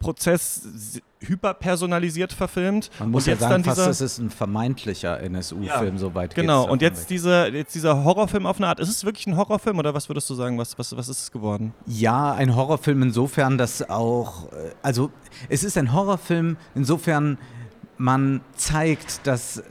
Prozess 0.00 0.62
hyperpersonalisiert 1.20 2.32
verfilmt. 2.32 2.90
Man 2.98 3.10
muss 3.10 3.24
und 3.24 3.26
ja 3.28 3.32
jetzt 3.34 3.40
sagen, 3.40 3.52
dann 3.52 3.64
fast 3.64 3.78
dieser, 3.78 3.88
das 3.88 4.00
ist 4.00 4.18
ein 4.18 4.30
vermeintlicher 4.30 5.20
NSU-Film, 5.20 5.94
Ja, 5.94 5.98
soweit 5.98 6.34
Genau, 6.34 6.68
und 6.68 6.82
jetzt, 6.82 7.02
weg. 7.02 7.08
dieser, 7.08 7.52
jetzt 7.52 7.74
dieser 7.74 8.02
Horrorfilm 8.02 8.46
auf 8.46 8.56
eine 8.56 8.66
Art. 8.68 8.80
Ist 8.80 8.88
es 8.88 9.04
wirklich 9.04 9.26
ein 9.26 9.36
Horrorfilm 9.36 9.78
oder 9.78 9.94
was 9.94 10.08
würdest 10.08 10.28
du 10.30 10.34
sagen? 10.34 10.58
Was, 10.58 10.78
was, 10.78 10.96
was 10.96 11.08
ist 11.08 11.22
es 11.22 11.30
geworden? 11.30 11.74
Ja, 11.86 12.32
ein 12.32 12.56
Horrorfilm 12.56 13.02
insofern, 13.02 13.58
dass 13.58 13.88
auch, 13.88 14.50
äh, 14.52 14.72
also 14.82 15.10
es 15.48 15.62
ist 15.62 15.76
ein 15.78 15.92
Horrorfilm 15.92 16.56
insofern, 16.74 17.38
man 17.98 18.40
zeigt, 18.56 19.26
dass 19.26 19.62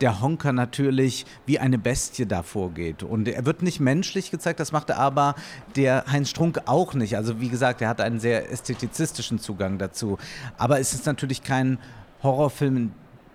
der 0.00 0.20
Honker 0.20 0.52
natürlich 0.52 1.26
wie 1.46 1.58
eine 1.58 1.78
Bestie 1.78 2.26
da 2.26 2.42
vorgeht. 2.42 3.02
Und 3.02 3.28
er 3.28 3.46
wird 3.46 3.62
nicht 3.62 3.80
menschlich 3.80 4.30
gezeigt, 4.30 4.60
das 4.60 4.72
machte 4.72 4.96
aber 4.96 5.34
der 5.76 6.04
Heinz 6.10 6.30
Strunk 6.30 6.62
auch 6.66 6.94
nicht. 6.94 7.16
Also 7.16 7.40
wie 7.40 7.48
gesagt, 7.48 7.80
er 7.80 7.88
hat 7.88 8.00
einen 8.00 8.20
sehr 8.20 8.50
ästhetizistischen 8.50 9.38
Zugang 9.38 9.78
dazu. 9.78 10.18
Aber 10.58 10.80
es 10.80 10.92
ist 10.92 11.06
natürlich 11.06 11.42
kein 11.42 11.78
Horrorfilm 12.22 12.76
in 12.76 12.92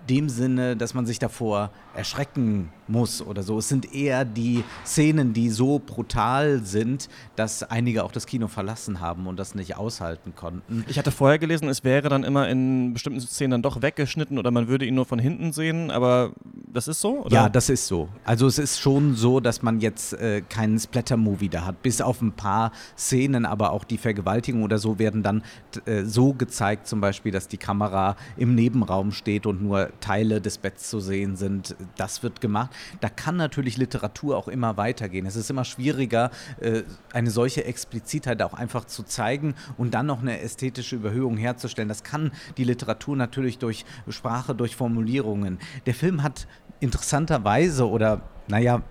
dem 0.09 0.29
Sinne, 0.29 0.77
dass 0.77 0.93
man 0.93 1.05
sich 1.05 1.17
davor 1.17 1.71
erschrecken 1.95 2.71
muss 2.87 3.21
oder 3.21 3.43
so. 3.43 3.57
Es 3.57 3.69
sind 3.69 3.93
eher 3.93 4.25
die 4.25 4.63
Szenen, 4.85 5.33
die 5.33 5.49
so 5.49 5.79
brutal 5.79 6.63
sind, 6.63 7.09
dass 7.35 7.63
einige 7.63 8.03
auch 8.03 8.11
das 8.11 8.25
Kino 8.25 8.47
verlassen 8.47 8.99
haben 8.99 9.27
und 9.27 9.37
das 9.37 9.55
nicht 9.55 9.75
aushalten 9.75 10.33
konnten. 10.35 10.85
Ich 10.87 10.97
hatte 10.97 11.11
vorher 11.11 11.39
gelesen, 11.39 11.67
es 11.67 11.83
wäre 11.83 12.09
dann 12.09 12.23
immer 12.23 12.47
in 12.49 12.93
bestimmten 12.93 13.21
Szenen 13.21 13.51
dann 13.51 13.61
doch 13.61 13.81
weggeschnitten 13.81 14.37
oder 14.37 14.51
man 14.51 14.67
würde 14.67 14.85
ihn 14.85 14.95
nur 14.95 15.05
von 15.05 15.19
hinten 15.19 15.53
sehen, 15.53 15.91
aber 15.91 16.31
das 16.71 16.87
ist 16.87 17.01
so? 17.01 17.23
Oder? 17.25 17.33
Ja, 17.33 17.49
das 17.49 17.69
ist 17.69 17.87
so. 17.87 18.09
Also 18.25 18.47
es 18.47 18.59
ist 18.59 18.79
schon 18.79 19.15
so, 19.15 19.39
dass 19.39 19.61
man 19.61 19.79
jetzt 19.79 20.13
äh, 20.13 20.41
keinen 20.41 20.77
Splatter-Movie 20.77 21.49
da 21.49 21.65
hat. 21.65 21.81
Bis 21.81 22.01
auf 22.01 22.21
ein 22.21 22.33
paar 22.33 22.71
Szenen, 22.97 23.45
aber 23.45 23.71
auch 23.71 23.83
die 23.83 23.97
Vergewaltigung 23.97 24.63
oder 24.63 24.77
so 24.77 24.99
werden 24.99 25.23
dann 25.23 25.43
äh, 25.85 26.03
so 26.03 26.33
gezeigt, 26.33 26.87
zum 26.87 27.01
Beispiel, 27.01 27.31
dass 27.31 27.47
die 27.47 27.57
Kamera 27.57 28.17
im 28.37 28.55
Nebenraum 28.55 29.11
steht 29.11 29.45
und 29.45 29.61
nur 29.61 29.89
Teile 30.01 30.41
des 30.41 30.57
Betts 30.57 30.89
zu 30.89 30.99
sehen 30.99 31.35
sind. 31.35 31.75
Das 31.95 32.23
wird 32.23 32.41
gemacht. 32.41 32.71
Da 33.01 33.09
kann 33.09 33.35
natürlich 33.35 33.77
Literatur 33.77 34.37
auch 34.37 34.47
immer 34.47 34.77
weitergehen. 34.77 35.25
Es 35.25 35.35
ist 35.35 35.49
immer 35.49 35.65
schwieriger, 35.65 36.31
äh, 36.59 36.83
eine 37.13 37.31
solche 37.31 37.65
Explizitheit 37.65 38.41
auch 38.41 38.53
einfach 38.53 38.85
zu 38.85 39.03
zeigen 39.03 39.55
und 39.77 39.93
dann 39.93 40.05
noch 40.05 40.21
eine 40.21 40.39
ästhetische 40.39 40.95
Überhöhung 40.95 41.37
herzustellen. 41.37 41.89
Das 41.89 42.03
kann 42.03 42.31
die 42.57 42.63
Literatur 42.63 43.15
natürlich 43.15 43.57
durch 43.57 43.85
Sprache, 44.09 44.55
durch 44.55 44.75
Formulierungen. 44.75 45.59
Der 45.85 45.93
Film 45.93 46.23
hat 46.23 46.47
interessanterweise 46.79 47.89
oder, 47.89 48.21
naja, 48.47 48.81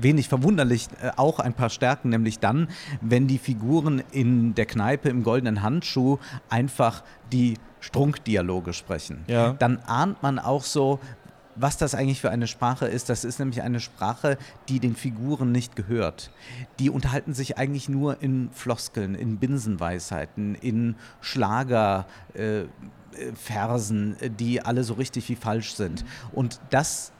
wenig 0.00 0.28
verwunderlich 0.28 0.88
äh, 1.02 1.10
auch 1.16 1.38
ein 1.40 1.54
paar 1.54 1.70
Stärken, 1.70 2.10
nämlich 2.10 2.38
dann, 2.38 2.68
wenn 3.00 3.26
die 3.26 3.38
Figuren 3.38 4.02
in 4.12 4.54
der 4.54 4.66
Kneipe 4.66 5.08
im 5.08 5.22
goldenen 5.22 5.62
Handschuh 5.62 6.18
einfach 6.48 7.02
die 7.32 7.54
Strunkdialoge 7.80 8.72
sprechen. 8.72 9.24
Ja. 9.26 9.52
Dann 9.52 9.78
ahnt 9.86 10.22
man 10.22 10.38
auch 10.38 10.62
so, 10.62 10.98
was 11.56 11.76
das 11.76 11.94
eigentlich 11.94 12.20
für 12.20 12.30
eine 12.30 12.46
Sprache 12.46 12.86
ist. 12.86 13.08
Das 13.08 13.24
ist 13.24 13.38
nämlich 13.38 13.62
eine 13.62 13.80
Sprache, 13.80 14.38
die 14.68 14.80
den 14.80 14.94
Figuren 14.94 15.52
nicht 15.52 15.76
gehört. 15.76 16.30
Die 16.78 16.90
unterhalten 16.90 17.34
sich 17.34 17.58
eigentlich 17.58 17.88
nur 17.88 18.22
in 18.22 18.50
Floskeln, 18.52 19.14
in 19.14 19.38
Binsenweisheiten, 19.38 20.54
in 20.54 20.96
Schlager. 21.20 22.06
Äh, 22.34 22.64
Versen, 23.34 24.16
die 24.38 24.60
alle 24.60 24.84
so 24.84 24.92
richtig 24.92 25.26
wie 25.30 25.36
falsch 25.36 25.74
sind. 25.74 26.04
Und 26.32 26.60
das 26.68 27.12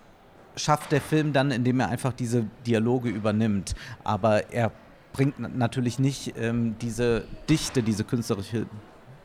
schafft 0.55 0.93
der 0.93 1.01
Film 1.01 1.33
dann, 1.33 1.51
indem 1.51 1.81
er 1.81 1.89
einfach 1.89 2.13
diese 2.13 2.45
Dialoge 2.67 3.09
übernimmt. 3.09 3.75
Aber 4.05 4.53
er 4.53 4.73
bringt 5.15 5.37
na- 5.39 5.49
natürlich 5.49 5.99
nicht 5.99 6.35
ähm, 6.37 6.77
diese 6.83 7.25
Dichte, 7.49 7.83
diese 7.83 8.05
künstlerische 8.05 8.67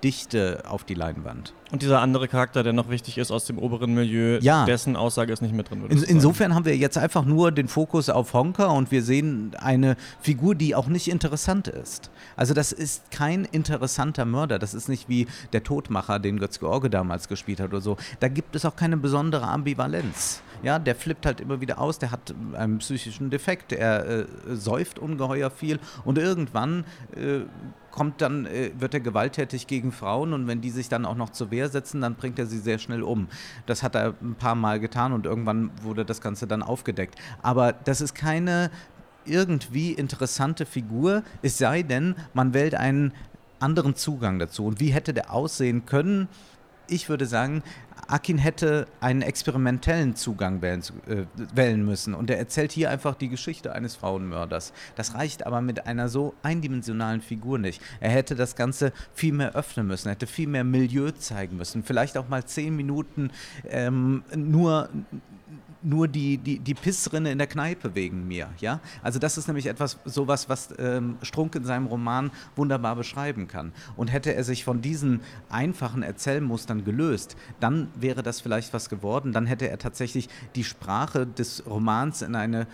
Dichte 0.02 0.64
auf 0.66 0.86
die 0.86 0.94
Leinwand. 0.94 1.54
Und 1.72 1.82
dieser 1.82 2.02
andere 2.02 2.28
Charakter, 2.28 2.64
der 2.64 2.74
noch 2.74 2.90
wichtig 2.90 3.18
ist 3.18 3.32
aus 3.32 3.46
dem 3.46 3.58
oberen 3.58 3.94
Milieu, 3.94 4.40
Ja. 4.42 4.66
dessen 4.66 4.96
Aussage 4.96 5.32
ist 5.32 5.42
nicht 5.42 5.54
mit 5.56 5.70
drin. 5.70 5.86
In, 5.90 6.04
insofern 6.04 6.54
haben 6.54 6.66
wir 6.66 6.76
jetzt 6.76 6.98
einfach 6.98 7.24
nur 7.26 7.52
den 7.52 7.68
Fokus 7.68 8.10
auf 8.10 8.34
Honker 8.34 8.74
und 8.74 8.92
wir 8.92 9.02
sehen 9.04 9.52
eine 9.60 9.96
Figur, 10.20 10.56
die 10.56 10.76
auch 10.76 10.88
nicht 10.88 11.08
interessant 11.08 11.68
ist. 11.68 12.12
Also 12.36 12.54
das 12.54 12.72
ist 12.72 13.10
kein 13.12 13.46
interessanter 13.46 14.26
Mörder. 14.26 14.60
Das 14.60 14.74
ist 14.74 14.90
nicht 14.90 15.08
wie 15.08 15.28
der 15.54 15.64
Todmacher, 15.64 16.20
den 16.20 16.40
Götz 16.40 16.60
George 16.60 16.90
damals 16.90 17.28
gespielt 17.28 17.60
hat 17.60 17.70
oder 17.70 17.82
so. 17.82 17.98
Da 18.20 18.28
gibt 18.28 18.56
es 18.56 18.66
auch 18.66 18.76
keine 18.76 18.98
besondere 18.98 19.48
Ambivalenz. 19.48 20.42
Ja, 20.64 20.78
der 20.78 20.96
flippt 20.96 21.26
halt 21.26 21.42
immer 21.42 21.60
wieder 21.60 21.80
aus, 21.80 21.98
der 21.98 22.12
hat 22.12 22.36
einen 22.54 22.78
psychischen 22.80 23.32
Defekt, 23.32 23.72
er 23.74 24.06
äh, 24.06 24.26
säuft 24.52 25.00
ungeheuer 25.00 25.50
viel 25.50 25.80
und 26.06 26.20
irgendwann 26.20 26.86
äh, 27.16 27.40
kommt 27.90 28.22
dann, 28.22 28.46
äh, 28.46 28.70
wird 28.78 28.94
er 28.94 29.00
gewalttätig 29.00 29.66
gegen 29.66 29.92
Frauen 29.92 30.34
und 30.34 30.46
wenn 30.48 30.62
die 30.62 30.70
sich 30.70 30.88
dann 30.88 31.06
auch 31.08 31.16
noch 31.16 31.32
zur 31.32 31.50
Wehr 31.50 31.61
setzen, 31.70 32.02
dann 32.02 32.16
bringt 32.16 32.40
er 32.40 32.46
sie 32.46 32.60
sehr 32.60 32.80
schnell 32.80 33.04
um. 33.04 33.28
Das 33.66 33.84
hat 33.84 33.96
er 33.96 34.16
ein 34.22 34.36
paar 34.36 34.56
Mal 34.56 34.80
getan 34.80 35.14
und 35.14 35.26
irgendwann 35.26 35.72
wurde 35.82 36.06
das 36.06 36.22
Ganze 36.22 36.48
dann 36.48 36.64
aufgedeckt. 36.64 37.16
Aber 37.42 37.74
das 37.74 38.02
ist 38.02 38.16
keine 38.16 38.72
irgendwie 39.26 39.92
interessante 39.92 40.66
Figur, 40.66 41.24
es 41.42 41.58
sei 41.58 41.84
denn, 41.84 42.16
man 42.34 42.54
wählt 42.54 42.76
einen 42.76 43.14
anderen 43.60 43.96
Zugang 43.96 44.40
dazu. 44.40 44.66
Und 44.66 44.80
wie 44.80 44.90
hätte 44.90 45.14
der 45.14 45.32
aussehen 45.32 45.86
können? 45.86 46.28
Ich 46.88 47.10
würde 47.10 47.26
sagen, 47.26 47.64
Akin 48.12 48.38
hätte 48.38 48.88
einen 49.00 49.22
experimentellen 49.22 50.16
Zugang 50.16 50.62
wählen, 50.62 50.82
äh, 51.08 51.26
wählen 51.56 51.86
müssen. 51.86 52.14
Und 52.14 52.30
er 52.30 52.38
erzählt 52.38 52.72
hier 52.72 52.90
einfach 52.90 53.16
die 53.16 53.30
Geschichte 53.30 53.74
eines 53.74 53.96
Frauenmörders. 53.96 54.74
Das 54.96 55.16
reicht 55.16 55.46
aber 55.46 55.62
mit 55.62 55.88
einer 55.88 56.10
so 56.10 56.34
eindimensionalen 56.44 57.22
Figur 57.22 57.58
nicht. 57.58 57.82
Er 58.00 58.12
hätte 58.12 58.36
das 58.36 58.56
Ganze 58.56 58.92
viel 59.14 59.34
mehr 59.34 59.56
öffnen 59.56 59.88
müssen, 59.88 60.10
hätte 60.10 60.28
viel 60.28 60.48
mehr 60.48 60.64
Milieu 60.64 61.12
zeigen 61.12 61.58
müssen. 61.58 61.84
Vielleicht 61.84 62.18
auch 62.18 62.28
mal 62.28 62.46
zehn 62.46 62.76
Minuten 62.76 63.32
ähm, 63.70 64.24
nur 64.36 64.90
nur 65.84 66.08
die, 66.08 66.38
die, 66.38 66.60
die 66.60 66.74
Pissrinne 66.74 67.32
in 67.32 67.38
der 67.38 67.48
Kneipe 67.48 67.96
wegen 67.96 68.28
mir. 68.28 68.50
Ja? 68.60 68.80
Also 69.02 69.20
das 69.20 69.38
ist 69.38 69.48
nämlich 69.48 69.66
etwas, 69.66 69.98
sowas, 70.06 70.50
was 70.50 70.70
ähm, 70.78 71.18
Strunk 71.22 71.56
in 71.56 71.64
seinem 71.64 71.88
Roman 71.88 72.32
wunderbar 72.56 72.96
beschreiben 72.96 73.48
kann. 73.48 73.72
Und 73.96 74.12
hätte 74.12 74.34
er 74.34 74.44
sich 74.44 74.64
von 74.64 74.82
diesen 74.82 75.22
einfachen 75.50 76.04
Erzählmustern 76.04 76.84
gelöst, 76.84 77.36
dann 77.60 77.88
wäre 77.96 78.24
das 78.24 78.42
vielleicht 78.42 78.74
was 78.74 78.90
geworden. 78.90 79.34
Dann 79.34 79.46
hätte 79.46 79.70
er 79.70 79.78
tatsächlich 79.78 80.30
die 80.56 80.64
Sprache 80.64 81.26
des 81.26 81.66
Romans 81.66 82.22
in 82.22 82.36
eine 82.36 82.68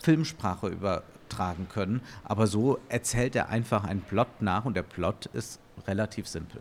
Filmsprache 0.00 0.68
übertragen 0.68 1.68
können. 1.68 2.00
Aber 2.24 2.46
so 2.46 2.78
erzählt 2.88 3.36
er 3.36 3.48
einfach 3.48 3.84
einen 3.84 4.02
Plot 4.02 4.40
nach 4.40 4.64
und 4.64 4.74
der 4.74 4.82
Plot 4.82 5.26
ist 5.26 5.60
relativ 5.86 6.26
simpel. 6.26 6.60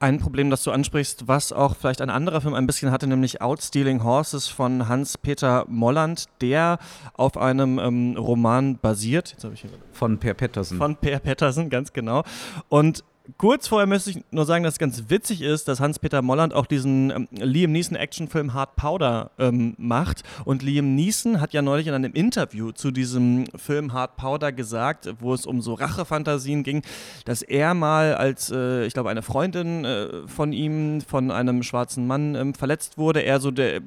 Ein 0.00 0.20
Problem, 0.20 0.48
das 0.48 0.62
du 0.62 0.70
ansprichst, 0.70 1.26
was 1.26 1.52
auch 1.52 1.74
vielleicht 1.74 2.00
ein 2.00 2.10
anderer 2.10 2.40
Film 2.40 2.54
ein 2.54 2.66
bisschen 2.66 2.92
hatte, 2.92 3.08
nämlich 3.08 3.42
Outstealing 3.42 4.04
Horses 4.04 4.46
von 4.46 4.88
Hans-Peter 4.88 5.64
Molland, 5.68 6.26
der 6.40 6.78
auf 7.14 7.36
einem 7.36 7.80
ähm, 7.80 8.16
Roman 8.16 8.78
basiert. 8.78 9.32
Jetzt 9.32 9.44
ich 9.52 9.62
hier 9.62 9.70
Von 9.92 10.18
Per 10.18 10.34
Pettersen. 10.34 10.78
von 10.78 10.94
Per 10.94 11.18
Pettersen, 11.18 11.68
ganz 11.68 11.92
genau. 11.92 12.22
Und 12.68 13.02
kurz 13.36 13.68
vorher 13.68 13.86
müsste 13.86 14.10
ich 14.10 14.24
nur 14.30 14.46
sagen, 14.46 14.64
dass 14.64 14.74
es 14.74 14.78
ganz 14.78 15.04
witzig 15.08 15.42
ist, 15.42 15.68
dass 15.68 15.80
Hans-Peter 15.80 16.22
Molland 16.22 16.54
auch 16.54 16.66
diesen 16.66 17.10
ähm, 17.10 17.28
Liam 17.32 17.72
Neeson-Actionfilm 17.72 18.54
Hard 18.54 18.76
Powder 18.76 19.30
ähm, 19.38 19.74
macht. 19.76 20.22
Und 20.44 20.62
Liam 20.62 20.94
Neeson 20.94 21.40
hat 21.40 21.52
ja 21.52 21.60
neulich 21.60 21.86
in 21.86 21.94
einem 21.94 22.14
Interview 22.14 22.72
zu 22.72 22.90
diesem 22.90 23.44
Film 23.54 23.92
Hard 23.92 24.16
Powder 24.16 24.52
gesagt, 24.52 25.08
wo 25.20 25.34
es 25.34 25.44
um 25.44 25.60
so 25.60 25.74
Rachefantasien 25.74 26.62
ging, 26.62 26.82
dass 27.24 27.42
er 27.42 27.74
mal 27.74 28.14
als, 28.14 28.50
äh, 28.50 28.86
ich 28.86 28.94
glaube, 28.94 29.10
eine 29.10 29.22
Freundin 29.22 29.84
äh, 29.84 30.26
von 30.26 30.52
ihm, 30.52 31.00
von 31.02 31.30
einem 31.30 31.62
schwarzen 31.62 32.06
Mann 32.06 32.34
ähm, 32.34 32.54
verletzt 32.54 32.96
wurde, 32.96 33.20
er 33.20 33.40
so 33.40 33.50
der, 33.50 33.76
äh, 33.76 33.80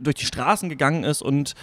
durch 0.00 0.16
die 0.16 0.26
Straßen 0.26 0.68
gegangen 0.68 1.04
ist 1.04 1.20
und 1.20 1.54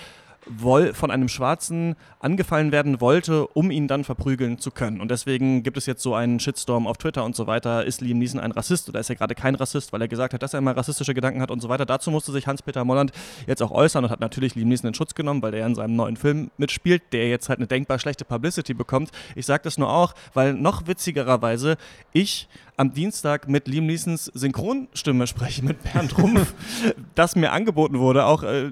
von 0.94 1.12
einem 1.12 1.28
Schwarzen 1.28 1.96
angefallen 2.20 2.72
werden 2.72 3.02
wollte, 3.02 3.48
um 3.48 3.72
ihn 3.72 3.88
dann 3.88 4.04
verprügeln 4.04 4.60
zu 4.60 4.72
können. 4.72 5.02
Und 5.02 5.10
deswegen 5.10 5.64
gibt 5.64 5.78
es 5.78 5.86
jetzt 5.86 6.04
so 6.04 6.14
einen 6.14 6.40
Shitstorm 6.40 6.86
auf 6.88 6.98
Twitter 6.98 7.24
und 7.24 7.36
so 7.36 7.48
weiter. 7.48 7.86
Ist 7.86 8.02
Liam 8.02 8.20
Neeson 8.20 8.40
ein 8.40 8.52
Rassist 8.52 8.88
oder 8.90 9.00
ist 9.00 9.10
er 9.10 9.16
gerade 9.16 9.34
kein 9.34 9.56
Rassist, 9.56 9.92
weil 9.92 10.02
er 10.02 10.08
gesagt 10.08 10.34
hat, 10.34 10.44
dass 10.44 10.54
er 10.54 10.62
mal 10.62 10.74
rassistische 10.74 11.14
Gedanken 11.14 11.42
hat 11.42 11.50
und 11.50 11.62
so 11.62 11.70
weiter. 11.70 11.86
Dazu 11.86 12.12
musste 12.12 12.32
sich 12.32 12.46
Hans-Peter 12.46 12.86
Molland 12.86 13.12
jetzt 13.48 13.62
auch 13.64 13.72
äußern 13.72 14.06
und 14.06 14.12
hat 14.12 14.20
natürlich 14.20 14.56
Liam 14.56 14.70
Neeson 14.70 14.88
in 14.90 14.94
Schutz 14.94 15.16
genommen, 15.16 15.42
weil 15.42 15.54
er 15.54 15.66
in 15.66 15.76
seinem 15.76 15.96
neuen 15.96 16.18
Film 16.18 16.52
mitspielt, 16.58 17.02
der 17.12 17.30
jetzt 17.30 17.50
halt 17.50 17.60
eine 17.60 17.68
denkbar 17.68 17.98
schlechte 17.98 18.26
Publicity 18.26 18.74
bekommt. 18.74 19.10
Ich 19.36 19.46
sage 19.46 19.64
das 19.64 19.78
nur 19.78 19.90
auch, 19.90 20.14
weil 20.34 20.54
noch 20.54 20.88
witzigerweise 20.88 21.78
ich 22.14 22.48
am 22.78 22.94
Dienstag 22.94 23.48
mit 23.48 23.68
Liam 23.68 23.86
Neesons 23.86 24.26
Synchronstimme 24.34 25.28
spreche, 25.28 25.64
mit 25.64 25.82
Bernd 25.84 26.18
Rumpf, 26.18 26.54
das 27.16 27.36
mir 27.36 27.52
angeboten 27.52 28.00
wurde, 28.00 28.26
auch 28.26 28.44
äh, 28.44 28.72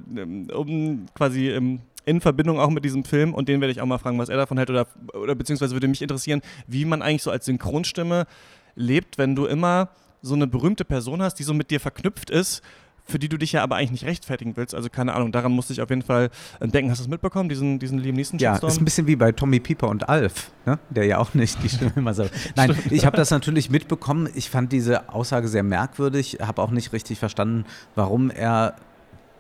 um 0.53 1.05
quasi 1.13 1.50
ähm, 1.50 1.79
in 2.05 2.22
Verbindung 2.22 2.60
auch 2.60 2.69
mit 2.69 2.83
diesem 2.83 3.03
Film 3.05 3.33
und 3.33 3.48
den 3.48 3.62
werde 3.62 3.72
ich 3.72 3.81
auch 3.81 3.86
mal 3.86 3.98
fragen, 3.98 4.19
was 4.19 4.29
er 4.29 4.38
davon 4.38 4.57
hält 4.57 4.69
oder, 4.69 4.88
oder 5.13 5.36
beziehungsweise 5.36 5.74
würde 5.74 5.88
mich 5.88 6.01
interessieren, 6.01 6.41
wie 6.67 6.86
man 6.86 7.01
eigentlich 7.01 7.24
so 7.24 7.31
als 7.31 7.45
Synchronstimme 7.45 8.27
lebt, 8.75 9.17
wenn 9.17 9.36
du 9.36 9.45
immer 9.45 9.89
so 10.22 10.36
eine 10.36 10.48
berühmte 10.48 10.86
Person 10.86 11.22
hast, 11.22 11.36
die 11.36 11.43
so 11.43 11.53
mit 11.53 11.69
dir 11.69 11.79
verknüpft 11.79 12.29
ist, 12.29 12.62
für 13.05 13.19
die 13.19 13.29
du 13.29 13.38
dich 13.38 13.51
ja 13.51 13.63
aber 13.63 13.75
eigentlich 13.75 13.91
nicht 13.91 14.05
rechtfertigen 14.05 14.55
willst. 14.55 14.74
Also 14.74 14.89
keine 14.89 15.13
Ahnung, 15.13 15.31
daran 15.31 15.51
musste 15.51 15.74
ich 15.74 15.81
auf 15.81 15.89
jeden 15.89 16.01
Fall 16.01 16.29
denken. 16.62 16.91
Hast 16.91 17.00
du 17.00 17.03
es 17.03 17.10
mitbekommen, 17.10 17.50
diesen, 17.50 17.79
diesen 17.79 18.00
Liam 18.00 18.15
Neeson 18.15 18.39
Ja, 18.39 18.55
ist 18.55 18.79
ein 18.79 18.86
bisschen 18.86 19.07
wie 19.07 19.15
bei 19.15 19.31
Tommy 19.31 19.60
Pieper 19.60 19.89
und 19.89 20.10
Alf, 20.10 20.51
ne? 20.65 20.79
der 20.89 21.05
ja 21.05 21.17
auch 21.17 21.33
nicht 21.33 21.62
die 21.63 21.69
Stimme 21.69 21.93
immer 21.95 22.13
so. 22.13 22.25
Nein, 22.55 22.75
ich 22.89 23.05
habe 23.05 23.17
das 23.17 23.31
natürlich 23.31 23.69
mitbekommen. 23.69 24.29
Ich 24.36 24.50
fand 24.50 24.72
diese 24.72 25.10
Aussage 25.10 25.48
sehr 25.48 25.63
merkwürdig, 25.63 26.39
habe 26.41 26.62
auch 26.62 26.72
nicht 26.72 26.93
richtig 26.93 27.19
verstanden, 27.19 27.65
warum 27.95 28.29
er 28.29 28.75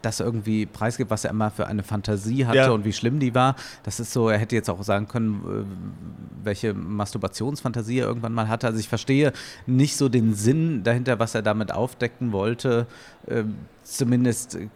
das 0.05 0.19
irgendwie 0.19 0.65
preisgibt, 0.65 1.09
was 1.09 1.23
er 1.23 1.31
immer 1.31 1.49
für 1.51 1.67
eine 1.67 1.81
Fantasie 1.83 2.45
hatte 2.45 2.57
Ja. 2.57 2.69
und 2.71 2.85
wie 2.85 2.93
schlimm 2.93 3.19
die 3.19 3.33
war. 3.33 3.55
Das 3.83 3.99
ist 3.99 4.13
so, 4.13 4.29
er 4.29 4.37
hätte 4.37 4.55
jetzt 4.55 4.69
auch 4.69 4.83
sagen 4.83 5.07
können, 5.07 5.41
äh, 5.45 6.45
welche 6.45 6.73
Masturbationsfantasie 6.73 7.99
er 7.99 8.07
irgendwann 8.07 8.33
mal 8.33 8.47
hatte. 8.47 8.67
Also 8.67 8.79
ich 8.79 8.89
verstehe 8.89 9.33
nicht 9.65 9.95
so 9.97 10.09
den 10.09 10.33
Sinn 10.35 10.83
dahinter, 10.83 11.19
was 11.19 11.35
er 11.35 11.41
damit 11.41 11.71
aufdecken 11.71 12.31
wollte. 12.31 12.85
Ähm, 13.27 13.55
Zumindest, 13.83 14.55
äh, 14.55 14.67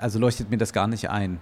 also 0.00 0.18
leuchtet 0.18 0.50
mir 0.50 0.58
das 0.58 0.72
gar 0.72 0.86
nicht 0.88 1.08
ein. 1.10 1.38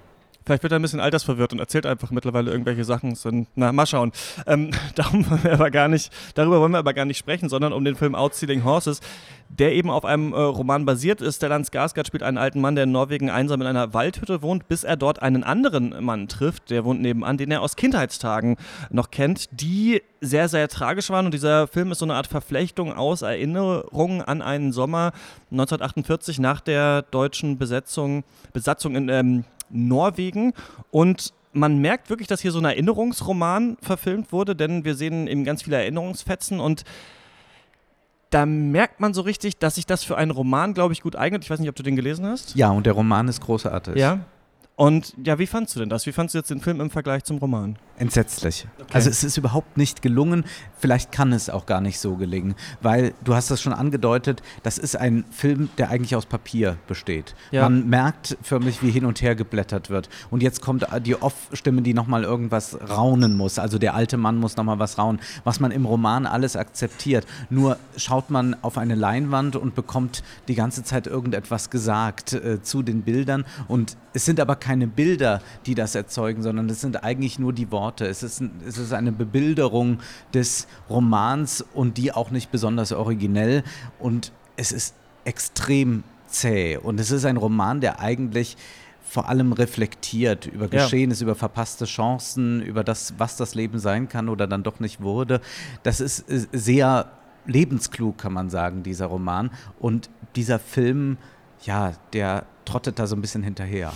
Vielleicht 0.47 0.63
wird 0.63 0.73
er 0.73 0.79
ein 0.79 0.83
bisschen 0.83 1.01
altersverwirrt 1.01 1.53
und 1.53 1.59
erzählt 1.59 1.87
einfach 1.87 2.13
mittlerweile 2.13 2.53
irgendwelche 2.53 2.85
Sachen. 2.85 3.17
Sind, 3.17 3.49
na, 3.57 3.73
mal 3.73 3.85
schauen. 3.85 4.13
Ähm, 4.47 4.71
darum 4.95 5.29
wollen 5.29 5.43
wir 5.43 5.53
aber 5.55 5.73
gar 5.73 5.89
nicht, 5.89 6.13
darüber 6.35 6.61
wollen 6.61 6.71
wir 6.71 6.79
aber 6.79 6.95
gar 6.95 7.05
nicht 7.05 7.19
sprechen, 7.19 7.49
sondern 7.49 7.73
um 7.73 7.85
den 7.85 7.97
Film 7.97 8.15
Outstealing 8.15 8.63
Horses, 8.63 9.01
der 9.49 9.73
eben 9.73 9.91
auf 9.91 10.05
einem 10.05 10.33
äh, 10.33 10.37
Roman 10.37 10.85
basiert 10.85 11.21
ist. 11.21 11.37
Stellan 11.37 11.65
Skarsgård 11.65 12.07
spielt 12.07 12.23
einen 12.23 12.39
alten 12.39 12.61
Mann, 12.61 12.77
der 12.77 12.85
in 12.85 12.93
Norwegen 12.93 13.29
einsam 13.29 13.61
in 13.61 13.67
einer 13.67 13.93
Waldhütte 13.93 14.41
wohnt, 14.41 14.69
bis 14.69 14.85
er 14.85 14.97
dort 14.97 15.21
einen 15.21 15.43
anderen 15.43 16.05
Mann 16.05 16.29
trifft, 16.29 16.71
der 16.71 16.85
wohnt 16.85 17.03
nebenan, 17.03 17.39
den 17.39 17.51
er 17.51 17.61
aus 17.61 17.75
Kindheitstagen 17.75 18.57
noch 18.91 19.11
kennt, 19.11 19.49
die 19.51 20.01
sehr, 20.21 20.49
sehr 20.49 20.69
tragisch 20.69 21.11
waren. 21.11 21.27
Und 21.27 21.35
dieser 21.35 21.67
Film 21.67 21.91
ist 21.91 21.99
so 21.99 22.05
eine 22.05 22.15
Art 22.15 22.29
Verflechtung 22.29 22.93
aus 22.93 23.23
Erinnerungen 23.23 24.23
an 24.23 24.43
einen 24.43 24.71
Sommer 24.71 25.11
1948 25.51 26.39
nach 26.39 26.61
der 26.61 27.03
deutschen 27.03 27.59
Besetzung, 27.59 28.23
Besatzung 28.53 28.95
in 28.95 29.09
ähm, 29.09 29.45
Norwegen 29.71 30.53
und 30.91 31.33
man 31.53 31.79
merkt 31.79 32.11
wirklich, 32.11 32.29
dass 32.29 32.41
hier 32.41 32.53
so 32.53 32.59
ein 32.59 32.65
Erinnerungsroman 32.65 33.79
verfilmt 33.81 34.31
wurde, 34.33 34.55
denn 34.55 34.85
wir 34.85 34.95
sehen 34.95 35.27
eben 35.27 35.45
ganz 35.45 35.63
viele 35.63 35.77
Erinnerungsfetzen 35.77 36.61
und 36.61 36.85
da 38.31 38.45
merkt 38.45 39.01
man 39.01 39.15
so 39.15 39.23
richtig, 39.23 39.59
dass 39.59 39.77
sich 39.77 39.87
das 39.87 40.05
für 40.05 40.17
einen 40.17 40.31
Roman, 40.31 40.75
glaube 40.75 40.93
ich, 40.93 41.01
gut 41.01 41.17
eignet. 41.17 41.45
Ich 41.45 41.51
weiß 41.51 41.61
nicht, 41.61 41.69
ob 41.69 41.77
du 41.77 41.83
den 41.83 41.97
gelesen 41.97 42.27
hast. 42.27 42.55
Ja, 42.57 42.71
und 42.71 42.85
der 42.85 42.93
Roman 42.93 43.29
ist 43.29 43.41
großartig. 43.41 43.97
Ja. 43.97 44.21
Und 44.77 45.15
ja, 45.25 45.39
wie 45.39 45.47
fandst 45.47 45.75
du 45.75 45.81
denn 45.81 45.89
das? 45.89 46.05
Wie 46.05 46.13
fandst 46.13 46.35
du 46.35 46.39
jetzt 46.39 46.51
den 46.51 46.61
Film 46.61 46.83
im 46.83 46.91
Vergleich 46.91 47.25
zum 47.25 47.39
Roman? 47.39 47.79
Entsetzlich. 47.97 48.67
Also 48.93 49.09
es 49.09 49.25
ist 49.25 49.39
überhaupt 49.39 49.79
nicht 49.79 50.03
gelungen. 50.03 50.45
Vielleicht 50.79 51.13
kann 51.13 51.33
es 51.33 51.49
auch 51.49 51.65
gar 51.65 51.81
nicht 51.81 51.99
so 51.99 52.17
gelingen, 52.17 52.55
weil 52.83 53.15
du 53.25 53.35
hast 53.35 53.51
das 53.51 53.63
schon 53.63 53.73
angedeutet, 53.73 54.43
das 54.63 54.77
ist 54.77 54.95
ein 54.95 55.25
Film, 55.31 55.71
der 55.79 55.89
eigentlich 55.89 56.15
aus 56.15 56.27
Papier 56.27 56.77
besteht. 56.87 57.35
Ja. 57.53 57.63
Man 57.63 57.89
merkt 57.89 58.37
förmlich, 58.43 58.83
wie 58.83 58.91
hin 58.91 59.07
und 59.07 59.23
her 59.23 59.35
geblättert 59.35 59.89
wird. 59.89 60.11
Und 60.31 60.43
jetzt 60.43 60.61
kommt 60.61 60.87
die 61.07 61.17
Off-Stimme, 61.17 61.81
die 61.81 61.95
nochmal 61.95 62.25
irgendwas 62.25 62.79
raunen 62.91 63.35
muss. 63.35 63.59
Also 63.59 63.79
der 63.79 63.95
alte 63.95 64.19
Mann 64.19 64.37
muss 64.37 64.59
nochmal 64.59 64.79
was 64.79 64.99
raunen, 64.99 65.23
was 65.45 65.59
man 65.59 65.71
im 65.71 65.87
Roman 65.87 66.27
alles 66.27 66.55
akzeptiert. 66.55 67.27
Nur 67.49 67.79
schaut 67.97 68.29
man 68.29 68.55
auf 68.61 68.77
eine 68.77 68.95
Leinwand 68.95 69.57
und 69.57 69.75
bekommt 69.75 70.23
die 70.49 70.55
ganze 70.55 70.85
Zeit 70.85 71.07
irgendetwas 71.07 71.71
gesagt 71.71 72.35
äh, 72.35 72.61
zu 72.61 72.83
den 72.83 73.01
Bildern. 73.03 73.47
Und 73.69 73.97
es 74.13 74.27
sind 74.27 74.39
aber 74.39 74.57
keine 74.67 74.89
Bilder, 74.89 75.41
die 75.65 75.77
das 75.77 75.95
erzeugen, 75.95 76.43
sondern 76.43 76.69
es 76.69 76.81
sind 76.81 77.05
eigentlich 77.05 77.39
nur 77.39 77.53
die 77.53 77.71
Worte. 77.71 78.07
Es 78.07 78.23
ist, 78.25 78.43
es 78.67 78.79
ist 78.79 78.93
eine 78.93 79.13
Bebilderung 79.13 80.01
des 80.35 80.67
Romans 80.91 81.65
und 81.75 81.99
die 81.99 82.13
auch 82.13 82.31
nicht 82.31 82.51
besonders 82.51 82.91
originell. 82.91 83.63
Und 84.01 84.33
es 84.57 84.73
ist 84.73 84.95
extrem 85.25 86.03
zäh. 86.27 86.77
Und 86.79 86.99
es 86.99 87.13
ist 87.13 87.25
ein 87.25 87.37
Roman, 87.37 87.81
der 87.81 88.01
eigentlich 88.01 88.57
vor 89.09 89.29
allem 89.29 89.53
reflektiert 89.53 90.47
über 90.47 90.65
Ja. 90.65 90.83
Geschehenes, 90.83 91.21
über 91.21 91.37
verpasste 91.37 91.85
Chancen, 91.85 92.61
über 92.61 92.83
das, 92.83 93.15
was 93.19 93.37
das 93.37 93.55
Leben 93.55 93.79
sein 93.79 94.09
kann 94.09 94.29
oder 94.29 94.49
dann 94.49 94.65
doch 94.65 94.81
nicht 94.81 95.01
wurde. 95.01 95.41
Das 95.85 96.01
ist 96.01 96.29
äh, 96.29 96.47
sehr 96.53 97.13
lebensklug, 97.47 98.19
kann 98.19 98.33
man 98.33 98.51
sagen, 98.51 98.83
dieser 98.83 99.07
Roman. 99.07 99.51
Und 99.79 100.11
dieser 100.35 100.59
Film, 100.59 101.19
ja, 101.63 101.93
der 102.13 102.47
trottet 102.65 102.99
da 102.99 103.07
so 103.07 103.15
ein 103.15 103.21
bisschen 103.21 103.45
hinterher. 103.45 103.93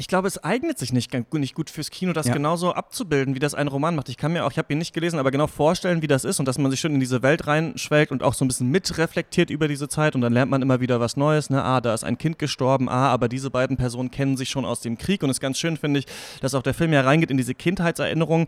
Ich 0.00 0.06
glaube, 0.06 0.28
es 0.28 0.42
eignet 0.44 0.78
sich 0.78 0.92
nicht, 0.92 1.12
nicht 1.34 1.54
gut 1.56 1.70
fürs 1.70 1.90
Kino, 1.90 2.12
das 2.12 2.28
Ja. 2.28 2.32
genauso 2.32 2.72
abzubilden, 2.72 3.34
wie 3.34 3.40
das 3.40 3.54
ein 3.54 3.66
Roman 3.66 3.96
macht. 3.96 4.08
Ich 4.08 4.16
kann 4.16 4.32
mir 4.32 4.44
auch, 4.46 4.52
ich 4.52 4.56
habe 4.58 4.72
ihn 4.72 4.78
nicht 4.78 4.94
gelesen, 4.94 5.18
aber 5.18 5.32
genau 5.32 5.48
vorstellen, 5.48 6.02
wie 6.02 6.06
das 6.06 6.24
ist 6.24 6.38
und 6.38 6.46
dass 6.46 6.56
man 6.56 6.70
sich 6.70 6.78
schon 6.78 6.94
in 6.94 7.00
diese 7.00 7.20
Welt 7.22 7.48
reinschwelgt 7.48 8.12
und 8.12 8.22
auch 8.22 8.34
so 8.34 8.44
ein 8.44 8.48
bisschen 8.48 8.70
mitreflektiert 8.70 9.50
über 9.50 9.66
diese 9.66 9.88
Zeit 9.88 10.14
und 10.14 10.20
dann 10.20 10.32
lernt 10.32 10.52
man 10.52 10.62
immer 10.62 10.78
wieder 10.80 11.00
was 11.00 11.16
Neues. 11.16 11.50
Ne? 11.50 11.64
Ah, 11.64 11.80
da 11.80 11.94
ist 11.94 12.04
ein 12.04 12.16
Kind 12.16 12.38
gestorben, 12.38 12.88
ah, 12.88 13.08
aber 13.08 13.28
diese 13.28 13.50
beiden 13.50 13.76
Personen 13.76 14.12
kennen 14.12 14.36
sich 14.36 14.50
schon 14.50 14.64
aus 14.64 14.80
dem 14.80 14.98
Krieg 14.98 15.24
und 15.24 15.30
es 15.30 15.38
ist 15.38 15.40
ganz 15.40 15.58
schön, 15.58 15.76
finde 15.76 15.98
ich, 15.98 16.06
dass 16.40 16.54
auch 16.54 16.62
der 16.62 16.74
Film 16.74 16.92
ja 16.92 17.00
reingeht 17.00 17.32
in 17.32 17.36
diese 17.36 17.56
Kindheitserinnerung, 17.56 18.46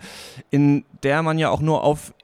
in 0.51 0.85
der 1.03 1.25
man 1.25 1.37
ja 1.37 1.51
auch 1.51 1.61
nur 1.61 1.83
auf 1.83 2.15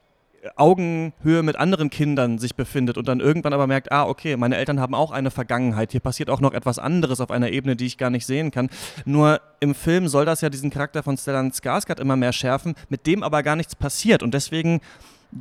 Augenhöhe 0.57 1.43
mit 1.43 1.57
anderen 1.57 1.91
Kindern 1.91 2.39
sich 2.39 2.55
befindet 2.55 2.99
und 2.99 3.09
dann 3.09 3.21
irgendwann 3.21 3.53
aber 3.53 3.67
merkt, 3.67 3.93
ah, 3.93 4.07
okay, 4.07 4.37
meine 4.37 4.57
Eltern 4.57 4.81
haben 4.81 4.95
auch 4.95 5.11
eine 5.11 5.31
Vergangenheit, 5.31 5.93
hier 5.93 6.01
passiert 6.01 6.31
auch 6.31 6.41
noch 6.41 6.53
etwas 6.53 6.79
anderes 6.79 7.21
auf 7.21 7.31
einer 7.31 7.51
Ebene, 7.51 7.77
die 7.77 7.87
ich 7.87 7.99
gar 7.99 8.11
nicht 8.11 8.27
sehen 8.27 8.51
kann. 8.51 8.69
Nur 9.05 9.41
im 9.61 9.75
Film 9.75 10.09
soll 10.09 10.25
das 10.25 10.41
ja 10.41 10.51
diesen 10.51 10.71
Charakter 10.71 11.03
von 11.03 11.17
Stellan 11.17 11.53
Skarsgård 11.53 12.01
immer 12.01 12.17
mehr 12.17 12.33
schärfen, 12.33 12.75
mit 12.89 13.07
dem 13.07 13.23
aber 13.23 13.43
gar 13.43 13.57
nichts 13.57 13.75
passiert 13.75 14.23
und 14.23 14.35
deswegen, 14.35 14.81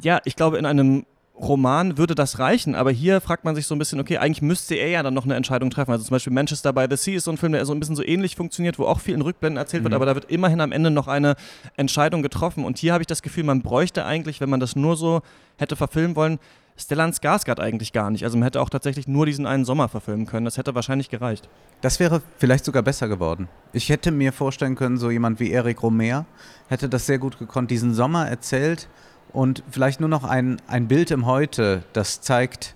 ja, 0.02 0.20
ich 0.26 0.36
glaube, 0.36 0.58
in 0.58 0.66
einem 0.66 1.06
Roman 1.38 1.98
würde 1.98 2.16
das 2.16 2.40
reichen, 2.40 2.76
aber 2.76 2.92
hier 2.92 3.20
fragt 3.20 3.44
man 3.44 3.56
sich 3.56 3.68
so 3.68 3.76
ein 3.76 3.80
bisschen, 3.80 4.00
okay, 4.00 4.18
eigentlich 4.18 4.42
müsste 4.42 4.76
er 4.76 4.88
ja 4.88 5.04
dann 5.04 5.14
noch 5.14 5.26
eine 5.26 5.36
Entscheidung 5.36 5.70
treffen. 5.70 5.92
Also 5.92 6.06
zum 6.06 6.16
Beispiel 6.16 6.32
Manchester 6.32 6.72
by 6.72 6.86
the 6.90 6.96
Sea 6.96 7.18
ist 7.18 7.26
so 7.26 7.32
ein 7.32 7.38
Film, 7.38 7.52
der 7.52 7.66
so 7.66 7.74
ein 7.74 7.80
bisschen 7.80 7.96
so 7.96 8.04
ähnlich 8.04 8.36
funktioniert, 8.36 8.80
wo 8.80 8.86
auch 8.86 9.02
viel 9.02 9.16
in 9.16 9.22
Rückblenden 9.22 9.58
erzählt 9.58 9.84
wird, 9.84 9.94
aber 9.94 10.06
da 10.06 10.16
wird 10.16 10.26
immerhin 10.32 10.62
am 10.62 10.72
Ende 10.72 10.92
noch 10.92 11.08
eine 11.08 11.36
Entscheidung 11.76 12.22
getroffen. 12.22 12.64
Und 12.64 12.78
hier 12.78 12.94
habe 12.94 13.04
ich 13.04 13.08
das 13.08 13.22
Gefühl, 13.22 13.44
man 13.44 13.62
bräuchte 13.62 14.06
eigentlich, 14.06 14.40
wenn 14.40 14.50
man 14.50 14.62
das 14.62 14.76
nur 14.76 14.96
so 14.96 15.22
hätte 15.58 15.76
verfilmen 15.76 16.16
wollen, 16.16 16.40
Stellan 16.78 17.14
Skarsgård 17.14 17.60
eigentlich 17.60 17.94
gar 17.94 18.12
nicht. 18.12 18.26
Also 18.26 18.38
man 18.38 18.44
hätte 18.44 18.62
auch 18.62 18.70
tatsächlich 18.70 19.08
nur 19.08 19.26
diesen 19.26 19.46
einen 19.46 19.64
Sommer 19.64 19.88
verfilmen 19.88 20.26
können. 20.26 20.46
Das 20.46 20.58
hätte 20.58 20.76
wahrscheinlich 20.76 21.10
gereicht. 21.10 21.48
Das 21.82 22.00
wäre 22.00 22.22
vielleicht 22.38 22.66
sogar 22.66 22.84
besser 22.84 23.08
geworden. 23.08 23.48
Ich 23.72 23.90
hätte 23.90 24.12
mir 24.12 24.34
vorstellen 24.34 24.76
können, 24.76 24.98
so 24.98 25.10
jemand 25.10 25.40
wie 25.40 25.52
Eric 25.52 25.84
Romer 25.84 26.26
hätte 26.68 26.90
das 26.90 27.06
sehr 27.06 27.18
gut 27.18 27.40
gekonnt, 27.40 27.72
diesen 27.72 27.94
Sommer 27.94 28.28
erzählt 28.28 28.90
und 29.36 29.64
vielleicht 29.70 30.00
nur 30.00 30.10
noch 30.10 30.24
ein, 30.24 30.62
ein 30.68 30.88
Bild 30.88 31.12
im 31.12 31.26
Heute, 31.26 31.84
das 31.94 32.22
zeigt, 32.22 32.76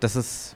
dass 0.00 0.14
es 0.16 0.54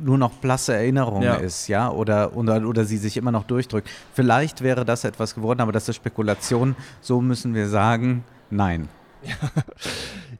nur 0.00 0.18
noch 0.18 0.32
blasse 0.34 0.74
Erinnerung 0.74 1.22
Ja. 1.22 1.36
ist, 1.36 1.66
ja, 1.68 1.90
oder, 1.90 2.36
oder, 2.36 2.66
oder 2.66 2.84
sie 2.84 2.98
sich 2.98 3.16
immer 3.16 3.32
noch 3.32 3.44
durchdrückt. 3.44 3.88
Vielleicht 4.14 4.60
wäre 4.62 4.84
das 4.84 5.04
etwas 5.04 5.34
geworden, 5.34 5.60
aber 5.60 5.72
das 5.72 5.88
ist 5.88 5.96
Spekulation. 5.96 6.76
So 7.00 7.20
müssen 7.20 7.54
wir 7.54 7.68
sagen, 7.68 8.24
nein. 8.50 8.88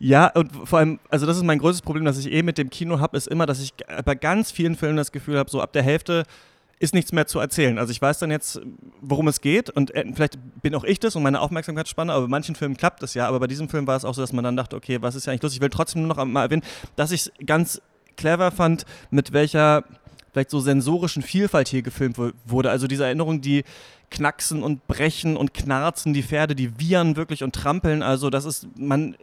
Ja, 0.01 0.29
und 0.29 0.53
vor 0.65 0.79
allem, 0.79 1.01
also 1.09 1.27
das 1.27 1.37
ist 1.39 1.43
mein 1.43 1.59
größtes 1.59 1.83
Problem, 1.83 2.05
das 2.05 2.19
ich 2.19 2.31
eh 2.31 2.45
mit 2.45 2.57
dem 2.57 2.71
Kino 2.71 3.01
habe, 3.01 3.17
ist 3.17 3.27
immer, 3.27 3.47
dass 3.47 3.61
ich 3.61 3.75
bei 4.05 4.15
ganz 4.15 4.53
vielen 4.53 4.77
Filmen 4.77 4.97
das 4.97 5.11
Gefühl 5.11 5.37
habe, 5.39 5.51
so 5.51 5.61
ab 5.61 5.73
der 5.73 5.83
Hälfte 5.83 6.23
ist 6.81 6.95
nichts 6.95 7.13
mehr 7.13 7.27
zu 7.27 7.41
erzählen. 7.41 7.79
Also 7.79 7.91
ich 7.91 8.01
weiß 8.01 8.19
dann 8.19 8.31
jetzt, 8.31 8.61
worum 9.01 9.29
es 9.29 9.41
geht 9.41 9.71
und 9.71 9.95
äh, 9.95 10.05
vielleicht 10.15 10.39
bin 10.63 10.75
auch 10.75 10.85
ich 10.85 11.01
das 11.01 11.17
und 11.17 11.23
meine 11.23 11.41
Aufmerksamkeitsspanne, 11.41 12.13
aber 12.13 12.27
bei 12.27 12.31
manchen 12.31 12.55
Filmen 12.55 12.77
klappt 12.77 13.03
das 13.03 13.15
ja, 13.15 13.27
aber 13.27 13.41
bei 13.41 13.47
diesem 13.47 13.69
Film 13.69 13.87
war 13.87 13.97
es 13.97 14.05
auch 14.05 14.15
so, 14.15 14.21
dass 14.21 14.33
man 14.33 14.45
dann 14.45 14.57
dachte, 14.57 14.77
okay, 14.77 14.99
was 15.01 15.15
ist 15.15 15.27
ja 15.27 15.33
eigentlich 15.33 15.43
lustig? 15.43 15.59
Ich 15.59 15.63
will 15.63 15.71
trotzdem 15.71 16.07
nur 16.07 16.15
noch 16.15 16.25
mal 16.25 16.43
erwähnen, 16.45 16.63
dass 16.97 17.11
ich 17.11 17.23
es 17.23 17.33
ganz 17.47 17.81
clever 18.17 18.51
fand, 18.51 18.85
mit 19.11 19.33
welcher 19.33 19.85
vielleicht 20.33 20.51
so 20.51 20.61
sensorischen 20.61 21.23
Vielfalt 21.23 21.69
hier 21.69 21.83
gefilmt 21.83 22.19
wu- 22.19 22.33
wurde. 22.45 22.71
Also 22.71 22.87
diese 22.87 23.05
Erinnerung, 23.05 23.41
die 23.41 23.65
knacksen 24.11 24.63
und 24.63 24.87
brechen 24.87 25.37
und 25.37 25.55
knarzen, 25.55 26.13
die 26.15 26.23
Pferde, 26.23 26.55
die 26.55 26.79
wiehern 26.79 27.17
wirklich 27.17 27.43
und 27.45 27.55
trampeln. 27.55 28.03
Also 28.03 28.31
das 28.31 28.45
ist, 28.45 28.67
man, 28.79 29.17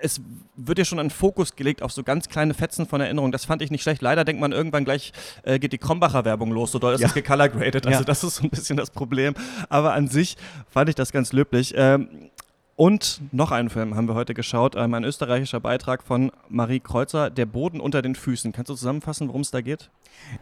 es 0.00 0.20
wird 0.56 0.78
ja 0.78 0.84
schon 0.84 0.98
ein 0.98 1.10
Fokus 1.10 1.56
gelegt 1.56 1.82
auf 1.82 1.92
so 1.92 2.02
ganz 2.02 2.28
kleine 2.28 2.54
Fetzen 2.54 2.86
von 2.86 3.00
Erinnerung. 3.00 3.32
Das 3.32 3.44
fand 3.44 3.62
ich 3.62 3.70
nicht 3.70 3.82
schlecht. 3.82 4.02
Leider 4.02 4.24
denkt 4.24 4.40
man 4.40 4.52
irgendwann 4.52 4.84
gleich, 4.84 5.12
äh, 5.42 5.58
geht 5.58 5.72
die 5.72 5.78
Krombacher 5.78 6.24
Werbung 6.24 6.50
los, 6.52 6.72
so 6.72 6.78
doll 6.78 6.94
ist 6.94 7.00
Ja. 7.00 7.08
es 7.08 7.14
gecolorgraded. 7.14 7.86
Also 7.86 8.00
Ja. 8.00 8.04
das 8.04 8.24
ist 8.24 8.36
so 8.36 8.44
ein 8.44 8.50
bisschen 8.50 8.76
das 8.76 8.90
Problem. 8.90 9.34
Aber 9.68 9.92
an 9.94 10.08
sich 10.08 10.36
fand 10.70 10.88
ich 10.88 10.94
das 10.94 11.12
ganz 11.12 11.32
löblich. 11.32 11.74
Ähm, 11.76 12.08
und 12.76 13.20
noch 13.32 13.50
einen 13.50 13.70
Film 13.70 13.96
haben 13.96 14.06
wir 14.06 14.14
heute 14.14 14.34
geschaut, 14.34 14.76
ähm, 14.76 14.94
ein 14.94 15.02
österreichischer 15.04 15.58
Beitrag 15.58 16.02
von 16.04 16.30
Marie 16.48 16.78
Kreuzer, 16.80 17.28
Der 17.28 17.46
Boden 17.46 17.80
unter 17.80 18.02
den 18.02 18.14
Füßen. 18.14 18.52
Kannst 18.52 18.68
du 18.70 18.74
zusammenfassen, 18.74 19.26
worum 19.28 19.40
es 19.40 19.50
da 19.50 19.60
geht? 19.60 19.90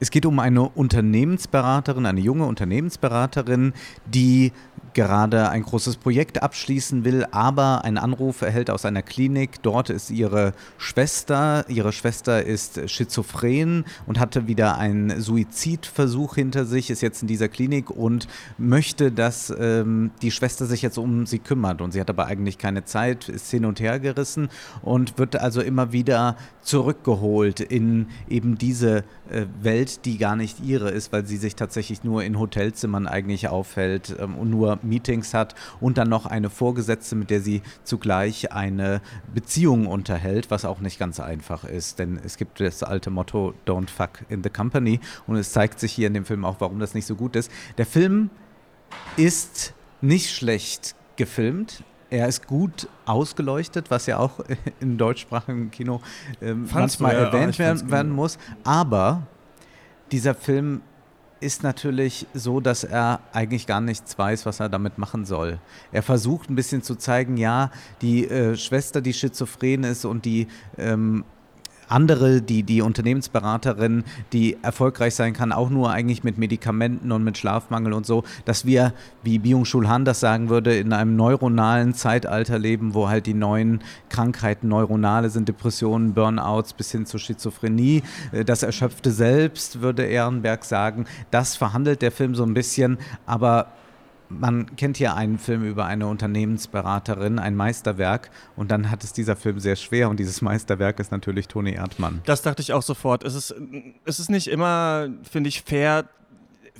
Es 0.01 0.11
geht 0.11 0.27
um 0.27 0.39
eine 0.39 0.69
Unternehmensberaterin, 0.69 2.07
eine 2.07 2.21
junge 2.21 2.47
Unternehmensberaterin, 2.47 3.73
die 4.07 4.53
gerade 4.97 5.51
ein 5.51 5.63
großes 5.63 5.99
Projekt 5.99 6.43
abschließen 6.43 7.05
will, 7.05 7.27
aber 7.31 7.85
einen 7.85 7.99
Anruf 7.99 8.41
erhält 8.41 8.71
aus 8.71 8.87
einer 8.87 9.03
Klinik. 9.03 9.63
Dort 9.63 9.91
ist 9.91 10.11
ihre 10.11 10.55
Schwester. 10.79 11.67
Ihre 11.69 11.93
Schwester 11.93 12.43
ist 12.43 12.89
schizophren 12.91 13.85
und 14.07 14.19
hatte 14.19 14.47
wieder 14.47 14.79
einen 14.79 15.21
Suizidversuch 15.21 16.37
hinter 16.37 16.65
sich, 16.65 16.89
ist 16.89 17.03
jetzt 17.03 17.21
in 17.21 17.29
dieser 17.29 17.49
Klinik 17.49 17.91
und 17.91 18.27
möchte, 18.57 19.13
dass 19.13 19.55
ähm, 19.59 20.13
die 20.23 20.31
Schwester 20.31 20.65
sich 20.65 20.81
jetzt 20.81 20.97
um 20.97 21.27
sie 21.27 21.41
kümmert. 21.41 21.83
Und 21.83 21.93
sie 21.93 22.01
hat 22.01 22.09
aber 22.09 22.27
eigentlich 22.27 22.57
keine 22.57 22.85
Zeit, 22.85 23.29
ist 23.29 23.51
hin 23.51 23.67
und 23.67 23.81
her 23.81 24.01
gerissen 24.01 24.49
und 24.81 25.19
wird 25.19 25.37
also 25.37 25.61
immer 25.61 25.93
wieder 25.93 26.37
zurückgeholt 26.63 27.61
in 27.61 28.07
eben 28.31 28.57
diese 28.57 29.05
äh, 29.31 29.45
Welt, 29.63 30.05
die 30.05 30.19
gar 30.19 30.37
nicht 30.37 30.61
ihre 30.61 30.91
ist, 30.91 31.13
weil 31.13 31.27
sie 31.27 31.37
sich 31.37 31.57
tatsächlich 31.57 32.05
nur 32.05 32.25
in 32.25 32.39
Hotelzimmern 32.39 33.07
eigentlich 33.07 33.49
aufhält 33.49 34.17
ähm, 34.19 34.37
und 34.37 34.51
nur 34.51 34.79
Meetings 34.83 35.35
hat 35.35 35.55
und 35.81 35.99
dann 35.99 36.09
noch 36.09 36.27
eine 36.27 36.51
Vorgesetzte, 36.51 37.17
mit 37.17 37.31
der 37.31 37.41
sie 37.41 37.63
zugleich 37.85 38.53
eine 38.53 39.01
Beziehung 39.35 39.87
unterhält, 39.87 40.51
was 40.51 40.65
auch 40.65 40.81
nicht 40.81 40.99
ganz 40.99 41.21
einfach 41.21 41.65
ist, 41.65 41.99
denn 41.99 42.19
es 42.25 42.37
gibt 42.37 42.61
das 42.61 42.83
alte 42.83 43.11
Motto 43.11 43.55
Don't 43.67 43.91
fuck 43.91 44.25
in 44.29 44.43
the 44.43 44.51
company 44.51 45.01
und 45.27 45.37
es 45.37 45.53
zeigt 45.53 45.81
sich 45.81 45.93
hier 45.93 46.07
in 46.07 46.15
dem 46.15 46.25
Film 46.25 46.45
auch, 46.45 46.57
warum 46.59 46.79
das 46.79 46.95
nicht 46.95 47.07
so 47.07 47.15
gut 47.15 47.37
ist. 47.37 47.51
Der 47.79 47.87
Film 47.87 48.31
ist 49.17 49.75
nicht 50.01 50.35
schlecht 50.35 50.95
gefilmt. 51.17 51.83
Er 52.09 52.29
ist 52.29 52.47
gut 52.47 52.89
ausgeleuchtet, 53.05 53.91
was 53.91 54.07
ja 54.07 54.19
auch 54.19 54.41
im 54.81 54.97
deutschsprachigen 54.97 55.71
Kino 55.71 56.01
äh, 56.41 56.55
manchmal 56.55 57.15
ja, 57.15 57.25
erwähnt 57.25 57.59
werden, 57.59 57.91
werden 57.91 58.13
muss. 58.13 58.39
Aber 58.65 59.27
dieser 60.13 60.35
Film 60.35 60.83
ist 61.41 61.63
natürlich 61.63 62.27
so, 62.33 62.61
dass 62.61 62.85
er 62.85 63.21
eigentlich 63.33 63.67
gar 63.67 63.81
nichts 63.81 64.19
weiß, 64.19 64.47
was 64.47 64.61
er 64.61 64.69
damit 64.69 64.99
machen 64.99 65.25
soll. 65.25 65.59
Er 65.93 66.03
versucht 66.03 66.49
ein 66.49 66.55
bisschen 66.55 66.83
zu 66.83 66.95
zeigen, 66.97 67.37
ja, 67.37 67.71
die 68.01 68.27
äh, 68.27 68.57
Schwester, 68.57 69.01
die 69.01 69.13
schizophren 69.13 69.85
ist 69.85 70.05
und 70.05 70.25
die 70.25 70.47
ähm, 70.79 71.25
andere, 71.89 72.43
die, 72.43 72.63
die 72.63 72.83
Unternehmensberaterin, 72.83 74.05
die 74.33 74.57
erfolgreich 74.63 75.15
sein 75.15 75.33
kann, 75.33 75.53
auch 75.53 75.71
nur 75.71 75.91
eigentlich 75.91 76.25
mit 76.25 76.39
Medikamenten 76.39 77.13
und 77.13 77.25
mit 77.25 77.39
Schlafmangel 77.39 77.93
und 77.93 78.07
so, 78.07 78.25
dass 78.45 78.65
wir, 78.65 78.93
wie 79.23 79.39
Byung-Chul 79.39 79.89
Han 79.89 80.05
das 80.05 80.21
sagen 80.21 80.49
würde, 80.49 80.77
in 80.77 80.93
einem 80.93 81.17
neuronalen 81.17 81.95
Zeitalter 81.95 82.59
leben, 82.59 82.95
wo 82.95 83.09
halt 83.09 83.27
die 83.27 83.35
neuen 83.35 83.81
Krankheiten 84.09 84.69
neuronale 84.69 85.31
sind, 85.31 85.49
Depressionen, 85.49 86.15
Burnouts 86.15 86.73
bis 86.73 86.91
hin 86.93 87.07
zur 87.07 87.21
Schizophrenie. 87.21 88.03
Äh, 88.33 88.45
das 88.45 88.63
erschöpfte 88.63 89.11
Selbst, 89.11 89.81
würde 89.81 90.05
Ehrenberg 90.05 90.65
sagen. 90.65 91.07
Das 91.31 91.57
verhandelt 91.57 92.03
der 92.03 92.13
Film 92.13 92.35
so 92.35 92.45
ein 92.45 92.55
bisschen, 92.55 92.99
aber 93.27 93.69
man 94.29 94.77
kennt 94.77 94.99
ja 94.99 95.15
einen 95.15 95.39
Film 95.39 95.65
über 95.65 95.87
eine 95.87 96.07
Unternehmensberaterin, 96.07 97.39
ein 97.39 97.57
Meisterwerk, 97.57 98.31
und 98.57 98.71
dann 98.71 98.91
hat 98.91 99.05
es 99.05 99.13
dieser 99.13 99.37
Film 99.37 99.61
sehr 99.61 99.77
schwer 99.77 100.09
und 100.11 100.19
dieses 100.19 100.43
Meisterwerk 100.43 101.01
ist 101.01 101.13
natürlich 101.13 101.49
Toni 101.49 101.73
Erdmann. 101.73 102.21
Das 102.25 102.43
dachte 102.43 102.63
ich 102.63 102.73
auch 102.73 102.83
sofort. 102.83 103.25
Es 103.25 103.35
ist, 103.35 103.55
es 104.05 104.21
ist 104.21 104.31
nicht 104.31 104.49
immer, 104.49 105.09
finde 105.23 105.49
ich, 105.49 105.63
fair, 105.63 106.07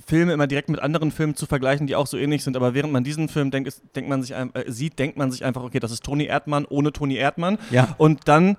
Filme 0.05 0.31
immer 0.31 0.47
direkt 0.47 0.69
mit 0.69 0.79
anderen 0.79 1.11
Filmen 1.11 1.35
zu 1.35 1.45
vergleichen, 1.45 1.85
die 1.85 1.95
auch 1.95 2.07
so 2.07 2.17
ähnlich 2.17 2.43
sind, 2.43 2.55
aber 2.55 2.73
während 2.73 2.93
man 2.93 3.03
diesen 3.03 3.27
Film 3.27 3.51
denkt, 3.51 3.67
ist, 3.67 3.81
denkt 3.95 4.09
man 4.09 4.21
sich, 4.21 4.33
äh, 4.33 4.47
sieht, 4.67 4.97
denkt 4.99 5.17
man 5.17 5.31
sich 5.31 5.43
einfach, 5.43 5.63
okay, 5.63 5.79
das 5.79 5.91
ist 5.91 6.03
Toni 6.03 6.25
Erdmann 6.25 6.65
ohne 6.65 6.93
Toni 6.93 7.15
Erdmann. 7.15 7.57
Ja. 7.71 7.95
Und 7.97 8.27
dann 8.27 8.55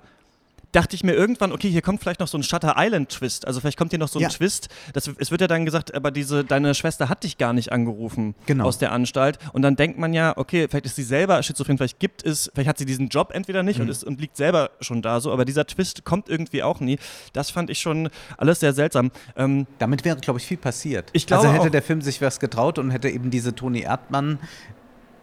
dachte 0.71 0.95
ich 0.95 1.03
mir 1.03 1.13
irgendwann, 1.13 1.51
okay, 1.51 1.69
hier 1.69 1.81
kommt 1.81 2.01
vielleicht 2.01 2.19
noch 2.19 2.27
so 2.27 2.37
ein 2.37 2.43
Shutter 2.43 2.75
Island 2.77 3.09
Twist. 3.09 3.47
Also 3.47 3.59
vielleicht 3.59 3.77
kommt 3.77 3.91
hier 3.91 3.99
noch 3.99 4.07
so 4.07 4.19
ein 4.19 4.23
ja. 4.23 4.29
Twist. 4.29 4.69
Das, 4.93 5.09
es 5.17 5.31
wird 5.31 5.41
ja 5.41 5.47
dann 5.47 5.65
gesagt, 5.65 5.93
aber 5.93 6.11
diese, 6.11 6.43
deine 6.43 6.75
Schwester 6.75 7.09
hat 7.09 7.23
dich 7.23 7.37
gar 7.37 7.53
nicht 7.53 7.71
angerufen 7.71 8.35
genau. 8.45 8.65
aus 8.65 8.77
der 8.77 8.91
Anstalt. 8.91 9.39
Und 9.53 9.61
dann 9.61 9.75
denkt 9.75 9.97
man 9.97 10.13
ja, 10.13 10.37
okay, 10.37 10.67
vielleicht 10.69 10.85
ist 10.85 10.95
sie 10.95 11.03
selber 11.03 11.41
schizophren, 11.41 11.77
vielleicht 11.77 11.99
gibt 11.99 12.25
es, 12.25 12.51
vielleicht 12.53 12.69
hat 12.69 12.77
sie 12.77 12.85
diesen 12.85 13.09
Job 13.09 13.31
entweder 13.33 13.63
nicht 13.63 13.77
mhm. 13.77 13.85
und, 13.85 13.89
ist, 13.89 14.03
und 14.03 14.21
liegt 14.21 14.37
selber 14.37 14.71
schon 14.79 15.01
da 15.01 15.19
so, 15.19 15.31
aber 15.31 15.45
dieser 15.45 15.65
Twist 15.65 16.05
kommt 16.05 16.29
irgendwie 16.29 16.63
auch 16.63 16.79
nie. 16.79 16.99
Das 17.33 17.49
fand 17.49 17.69
ich 17.69 17.79
schon 17.79 18.09
alles 18.37 18.59
sehr 18.59 18.73
seltsam. 18.73 19.11
Ähm, 19.35 19.65
Damit 19.79 20.05
wäre, 20.05 20.17
glaube 20.17 20.39
ich, 20.39 20.45
viel 20.45 20.57
passiert. 20.57 21.09
Ich 21.13 21.25
glaube 21.25 21.47
also 21.47 21.59
hätte 21.59 21.71
der 21.71 21.81
Film 21.81 22.01
sich 22.01 22.21
was 22.21 22.39
getraut 22.39 22.77
und 22.77 22.91
hätte 22.91 23.09
eben 23.09 23.31
diese 23.31 23.55
Toni 23.55 23.81
Erdmann 23.81 24.39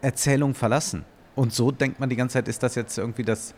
Erzählung 0.03 0.55
verlassen. 0.55 1.05
Und 1.35 1.53
so 1.53 1.71
denkt 1.71 2.01
man 2.01 2.09
die 2.09 2.17
ganze 2.17 2.35
Zeit, 2.35 2.49
ist 2.49 2.63
das 2.63 2.75
jetzt 2.75 2.97
irgendwie 2.97 3.23
das 3.23 3.55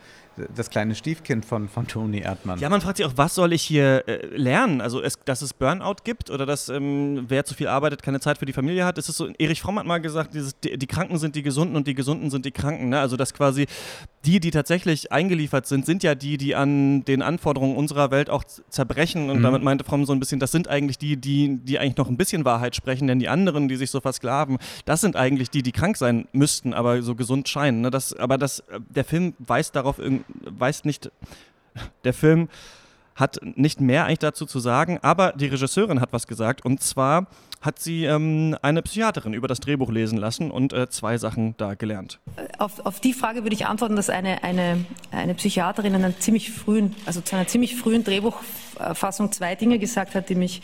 das 0.55 0.70
kleine 0.70 0.94
Stiefkind 0.94 1.44
von, 1.44 1.68
von 1.68 1.87
Toni 1.87 2.20
Erdmann. 2.20 2.59
Ja, 2.59 2.68
man 2.68 2.81
fragt 2.81 2.98
sich 2.98 3.07
auch, 3.07 3.12
was 3.16 3.35
soll 3.35 3.53
ich 3.53 3.62
hier 3.62 4.05
äh, 4.07 4.27
lernen? 4.37 4.81
Also, 4.81 5.03
es, 5.03 5.18
dass 5.24 5.42
es 5.42 5.55
Burnout 5.55 5.96
gibt 6.05 6.31
oder 6.31 6.46
dass 6.46 6.68
ähm, 6.68 7.24
wer 7.29 7.44
zu 7.44 7.55
viel 7.55 7.68
arbeitet, 7.68 8.03
keine 8.03 8.20
Zeit 8.20 8.38
für 8.38 8.46
die 8.46 8.53
Familie 8.53 8.85
hat. 8.85 8.98
Es 8.98 9.09
ist 9.09 9.16
so, 9.16 9.29
Erich 9.38 9.61
Fromm 9.61 9.79
hat 9.79 9.87
mal 9.87 10.01
gesagt, 10.01 10.35
dieses, 10.35 10.59
die, 10.61 10.79
die, 10.79 10.87
Kranken 10.87 11.18
sind 11.18 11.35
die 11.35 11.42
Gesunden 11.42 11.77
und 11.77 11.87
die 11.87 11.94
Gesunden 11.94 12.31
sind 12.31 12.44
die 12.44 12.51
Kranken. 12.51 12.90
Ne? 12.90 13.01
Also, 13.01 13.16
dass 13.16 13.35
quasi 13.35 13.66
die, 14.24 14.40
die 14.40 14.51
tatsächlich 14.51 15.12
eingeliefert 15.12 15.66
sind, 15.66 15.87
sind 15.87 16.03
ja 16.03 16.14
die, 16.14 16.37
die 16.37 16.55
an 16.55 17.05
den 17.05 17.22
Anforderungen 17.22 17.77
unserer 17.77 18.11
Welt 18.11 18.31
auch 18.31 18.44
zerbrechen. 18.44 19.31
Und 19.31 19.38
mhm. 19.38 19.42
damit 19.42 19.62
meinte 19.62 19.85
Fromm 19.85 20.05
so 20.05 20.12
ein 20.12 20.20
bisschen, 20.20 20.40
das 20.40 20.53
sind 20.53 20.68
eigentlich 20.68 20.98
die, 20.98 21.16
die, 21.16 21.59
die 21.62 21.79
eigentlich 21.79 21.96
noch 21.96 22.09
ein 22.09 22.16
bisschen 22.16 22.44
Wahrheit 22.44 22.77
sprechen, 22.77 23.07
denn 23.07 23.18
die 23.18 23.29
anderen, 23.29 23.68
die 23.68 23.77
sich 23.77 23.90
so 23.90 24.01
versklaven, 24.01 24.59
das 24.85 25.01
sind 25.01 25.16
eigentlich 25.16 25.51
die, 25.51 25.62
die 25.62 25.72
krank 25.72 25.96
sein 25.96 26.27
müssten, 26.33 26.74
aber 26.74 27.03
so 27.03 27.14
gesund 27.14 27.48
scheinen. 27.48 27.81
Ne? 27.81 27.90
Das, 27.90 28.12
aber 28.12 28.38
das, 28.38 28.62
der 28.88 29.05
Film 29.05 29.35
weist 29.38 29.77
darauf 29.77 29.98
irgendwie 29.98 30.27
weiß 30.44 30.84
nicht, 30.84 31.10
der 32.04 32.14
Film 32.14 32.48
hat 33.14 33.40
nicht 33.42 33.80
mehr 33.80 34.04
eigentlich 34.04 34.20
dazu 34.20 34.46
zu 34.46 34.60
sagen, 34.60 34.98
aber 35.02 35.32
die 35.32 35.46
Regisseurin 35.46 36.00
hat 36.00 36.12
was 36.12 36.26
gesagt 36.26 36.64
und 36.64 36.80
zwar 36.82 37.26
hat 37.60 37.80
sie 37.80 38.04
ähm, 38.04 38.56
eine 38.62 38.82
Psychiaterin 38.82 39.34
über 39.34 39.48
das 39.48 39.58
Drehbuch 39.58 39.90
lesen 39.90 40.16
lassen 40.16 40.52
und 40.52 40.72
äh, 40.72 40.88
zwei 40.88 41.18
Sachen 41.18 41.56
da 41.56 41.74
gelernt. 41.74 42.20
Auf, 42.58 42.86
auf, 42.86 43.00
die 43.00 43.12
Frage 43.12 43.42
würde 43.42 43.54
ich 43.54 43.66
antworten, 43.66 43.96
dass 43.96 44.10
eine, 44.10 44.44
eine, 44.44 44.84
eine 45.10 45.34
Psychiaterin 45.34 45.94
in 45.94 46.04
einer 46.04 46.18
ziemlich 46.20 46.52
frühen, 46.52 46.94
also 47.04 47.20
zu 47.20 47.34
einer 47.34 47.48
ziemlich 47.48 47.74
frühen 47.74 48.04
Drehbuchfassung 48.04 49.32
zwei 49.32 49.56
Dinge 49.56 49.80
gesagt 49.80 50.14
hat, 50.14 50.28
die 50.28 50.36
mich 50.36 50.62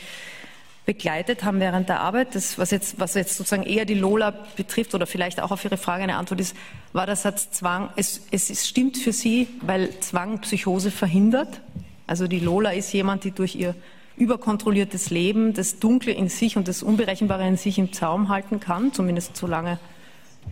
begleitet 0.86 1.44
haben 1.44 1.60
während 1.60 1.88
der 1.88 2.00
Arbeit. 2.00 2.34
Das, 2.34 2.58
was 2.58 2.70
jetzt, 2.70 3.00
was 3.00 3.14
jetzt 3.14 3.36
sozusagen 3.36 3.62
eher 3.62 3.84
die 3.84 3.94
Lola 3.94 4.32
betrifft 4.56 4.94
oder 4.94 5.06
vielleicht 5.06 5.40
auch 5.40 5.50
auf 5.50 5.64
Ihre 5.64 5.76
Frage 5.76 6.02
eine 6.02 6.16
Antwort 6.16 6.40
ist, 6.40 6.54
war 6.92 7.06
der 7.06 7.16
Satz 7.16 7.50
Zwang. 7.50 7.90
Es, 7.96 8.26
es, 8.30 8.68
stimmt 8.68 8.98
für 8.98 9.12
Sie, 9.12 9.48
weil 9.62 9.98
Zwang 10.00 10.40
Psychose 10.40 10.90
verhindert. 10.90 11.60
Also 12.06 12.26
die 12.26 12.40
Lola 12.40 12.70
ist 12.70 12.92
jemand, 12.92 13.24
die 13.24 13.30
durch 13.30 13.56
ihr 13.56 13.74
überkontrolliertes 14.16 15.10
Leben 15.10 15.54
das 15.54 15.80
Dunkle 15.80 16.12
in 16.12 16.28
sich 16.28 16.56
und 16.56 16.68
das 16.68 16.82
Unberechenbare 16.82 17.46
in 17.48 17.56
sich 17.56 17.78
im 17.78 17.92
Zaum 17.92 18.28
halten 18.28 18.60
kann, 18.60 18.92
zumindest 18.92 19.36
solange, 19.36 19.78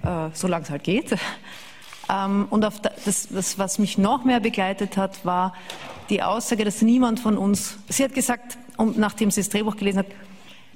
äh, 0.03 0.29
solange 0.33 0.65
es 0.65 0.71
halt 0.71 0.83
geht. 0.83 1.15
Ähm, 2.09 2.47
und 2.51 2.65
auf 2.65 2.81
das, 2.81 3.29
das, 3.29 3.59
was 3.59 3.79
mich 3.79 3.99
noch 3.99 4.25
mehr 4.25 4.41
begleitet 4.41 4.97
hat, 4.97 5.25
war 5.25 5.55
die 6.11 6.23
Aussage, 6.23 6.65
dass 6.65 6.83
niemand 6.83 7.21
von 7.21 7.39
uns, 7.39 7.79
sie 7.89 8.03
hat 8.03 8.15
gesagt, 8.15 8.59
und 8.77 8.99
nachdem 8.99 9.31
sie 9.31 9.41
das 9.41 9.49
Drehbuch 9.49 9.77
gelesen 9.77 10.01
hat, 10.01 10.07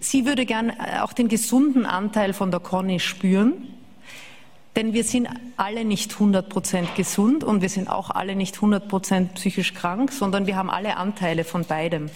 sie 0.00 0.26
würde 0.26 0.46
gern 0.46 0.70
äh, 0.70 1.00
auch 1.00 1.12
den 1.12 1.28
gesunden 1.28 1.86
Anteil 1.86 2.32
von 2.32 2.50
der 2.50 2.60
Conny 2.60 3.00
spüren, 3.00 3.54
denn 4.76 4.92
wir 4.92 5.04
sind 5.04 5.28
alle 5.56 5.84
nicht 5.84 6.12
100% 6.12 6.94
gesund 6.96 7.44
und 7.44 7.62
wir 7.62 7.70
sind 7.70 7.88
auch 7.88 8.10
alle 8.10 8.36
nicht 8.36 8.56
100% 8.56 9.28
psychisch 9.34 9.72
krank, 9.72 10.12
sondern 10.12 10.46
wir 10.46 10.56
haben 10.56 10.68
alle 10.68 10.98
Anteile 10.98 11.44
von 11.44 11.64
beidem. 11.64 12.10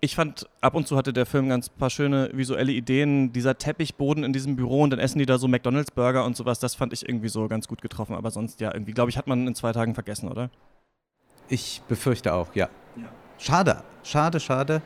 Ich 0.00 0.16
fand, 0.16 0.46
ab 0.60 0.74
und 0.74 0.86
zu 0.86 0.96
hatte 0.96 1.12
der 1.12 1.24
Film 1.24 1.48
ganz 1.48 1.70
paar 1.70 1.88
schöne 1.88 2.30
visuelle 2.34 2.72
Ideen. 2.72 3.32
Dieser 3.32 3.56
Teppichboden 3.56 4.22
in 4.24 4.32
diesem 4.34 4.56
Büro 4.56 4.82
und 4.82 4.90
dann 4.90 4.98
essen 4.98 5.18
die 5.18 5.24
da 5.24 5.38
so 5.38 5.48
McDonalds-Burger 5.48 6.24
und 6.26 6.36
sowas, 6.36 6.58
das 6.58 6.74
fand 6.74 6.92
ich 6.92 7.08
irgendwie 7.08 7.28
so 7.28 7.48
ganz 7.48 7.68
gut 7.68 7.80
getroffen. 7.80 8.14
Aber 8.14 8.30
sonst, 8.30 8.60
ja, 8.60 8.74
irgendwie, 8.74 8.92
glaube 8.92 9.10
ich, 9.10 9.16
hat 9.16 9.28
man 9.28 9.46
in 9.46 9.54
zwei 9.54 9.72
Tagen 9.72 9.94
vergessen, 9.94 10.28
oder? 10.28 10.50
Ich 11.48 11.80
befürchte 11.88 12.34
auch, 12.34 12.54
ja. 12.54 12.68
ja. 12.96 13.08
Schade, 13.38 13.82
schade, 14.02 14.40
schade, 14.40 14.82